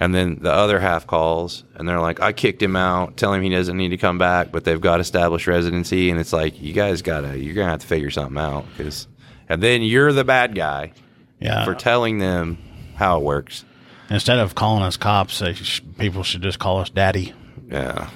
And 0.00 0.14
then 0.14 0.38
the 0.40 0.52
other 0.52 0.78
half 0.78 1.06
calls, 1.08 1.64
and 1.74 1.88
they're 1.88 2.00
like, 2.00 2.20
"I 2.20 2.32
kicked 2.32 2.62
him 2.62 2.76
out. 2.76 3.16
Tell 3.16 3.32
him 3.32 3.42
he 3.42 3.48
doesn't 3.48 3.76
need 3.76 3.88
to 3.88 3.96
come 3.96 4.16
back." 4.18 4.52
But 4.52 4.64
they've 4.64 4.80
got 4.80 5.00
established 5.00 5.46
residency, 5.48 6.10
and 6.10 6.20
it's 6.20 6.32
like, 6.32 6.60
you 6.62 6.72
guys 6.72 7.02
gotta, 7.02 7.36
you're 7.38 7.54
gonna 7.54 7.70
have 7.70 7.80
to 7.80 7.86
figure 7.86 8.10
something 8.10 8.38
out, 8.38 8.64
because, 8.76 9.08
and 9.48 9.60
then 9.62 9.82
you're 9.82 10.12
the 10.12 10.22
bad 10.24 10.54
guy 10.54 10.92
Yeah. 11.40 11.64
for 11.64 11.74
telling 11.74 12.18
them 12.18 12.58
how 12.94 13.18
it 13.18 13.24
works. 13.24 13.64
Instead 14.10 14.38
of 14.38 14.54
calling 14.54 14.82
us 14.84 14.96
cops, 14.96 15.40
they 15.40 15.52
sh- 15.54 15.82
people 15.98 16.22
should 16.22 16.42
just 16.42 16.58
call 16.60 16.78
us 16.80 16.90
daddy. 16.90 17.32
Yeah. 17.68 18.08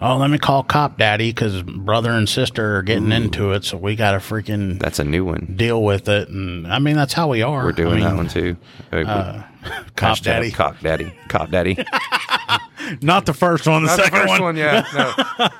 Oh, 0.00 0.16
let 0.16 0.30
me 0.30 0.38
call 0.38 0.62
cop 0.62 0.96
daddy 0.96 1.30
because 1.30 1.62
brother 1.62 2.12
and 2.12 2.28
sister 2.28 2.76
are 2.76 2.82
getting 2.82 3.10
into 3.10 3.50
it, 3.52 3.64
so 3.64 3.76
we 3.76 3.96
got 3.96 4.12
to 4.12 4.18
freaking 4.18 4.78
That's 4.78 5.00
a 5.00 5.04
new 5.04 5.24
one. 5.24 5.54
deal 5.56 5.82
with 5.82 6.08
it. 6.08 6.28
And 6.28 6.72
I 6.72 6.78
mean, 6.78 6.94
that's 6.94 7.12
how 7.12 7.28
we 7.28 7.42
are. 7.42 7.64
We're 7.64 7.72
doing 7.72 7.94
I 7.94 7.96
mean, 7.96 8.04
that 8.04 8.16
one 8.16 8.28
too. 8.28 8.56
Uh, 8.92 9.42
Cop 9.96 10.20
daddy. 10.20 10.52
cop 10.52 10.78
daddy. 10.80 11.12
Cop 11.28 11.50
daddy. 11.50 11.76
Not 13.02 13.26
the 13.26 13.34
first 13.34 13.66
one, 13.66 13.82
the 13.82 13.88
Not 13.88 13.96
the 13.96 14.04
second 14.04 14.18
first 14.20 14.30
one. 14.30 14.42
one, 14.42 14.56
yeah. 14.56 14.84
No. 15.38 15.48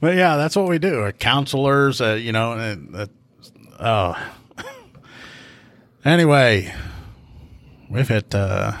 But 0.00 0.16
yeah, 0.16 0.36
that's 0.36 0.56
what 0.56 0.68
we 0.68 0.80
do. 0.80 1.02
Uh, 1.04 1.12
counselors, 1.12 2.00
uh, 2.00 2.14
you 2.14 2.32
know. 2.32 2.54
And, 2.54 2.96
uh, 2.96 3.06
oh. 3.78 4.32
anyway, 6.04 6.74
we've 7.88 8.08
hit 8.08 8.34
uh, 8.34 8.72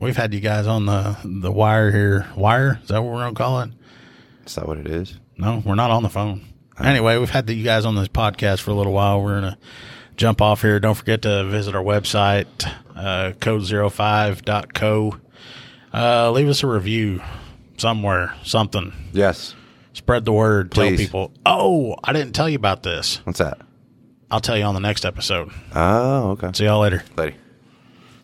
we've 0.00 0.16
had 0.16 0.34
you 0.34 0.40
guys 0.40 0.66
on 0.66 0.86
the 0.86 1.16
the 1.24 1.52
wire 1.52 1.92
here. 1.92 2.26
Wire 2.36 2.80
is 2.82 2.88
that 2.88 3.00
what 3.00 3.12
we're 3.12 3.20
gonna 3.20 3.34
call 3.36 3.60
it? 3.60 3.70
Is 4.46 4.54
that 4.54 4.66
what 4.66 4.78
it 4.78 4.86
is? 4.86 5.18
No, 5.36 5.62
we're 5.64 5.74
not 5.74 5.90
on 5.90 6.02
the 6.02 6.08
phone. 6.08 6.42
Anyway, 6.78 7.16
we've 7.18 7.30
had 7.30 7.46
the, 7.46 7.54
you 7.54 7.64
guys 7.64 7.84
on 7.84 7.94
this 7.94 8.08
podcast 8.08 8.60
for 8.60 8.70
a 8.70 8.74
little 8.74 8.92
while. 8.92 9.22
We're 9.22 9.40
gonna 9.40 9.58
jump 10.16 10.40
off 10.40 10.62
here. 10.62 10.78
Don't 10.80 10.94
forget 10.94 11.22
to 11.22 11.44
visit 11.44 11.74
our 11.74 11.82
website, 11.82 12.46
uh, 12.94 13.32
code05.co. 13.40 15.16
Uh, 15.92 16.30
leave 16.32 16.48
us 16.48 16.62
a 16.62 16.66
review 16.66 17.22
somewhere, 17.78 18.34
something. 18.42 18.92
Yes. 19.12 19.54
Spread 19.94 20.24
the 20.26 20.32
word. 20.32 20.72
Tell 20.72 20.90
people. 20.90 21.32
Oh, 21.46 21.96
I 22.04 22.12
didn't 22.12 22.34
tell 22.34 22.48
you 22.48 22.56
about 22.56 22.82
this. 22.82 23.16
What's 23.24 23.38
that? 23.38 23.58
I'll 24.30 24.40
tell 24.40 24.56
you 24.58 24.64
on 24.64 24.74
the 24.74 24.80
next 24.80 25.06
episode. 25.06 25.50
Oh, 25.74 26.30
okay. 26.32 26.50
See 26.52 26.64
y'all 26.64 26.80
later. 26.80 27.02
Lady. 27.16 27.36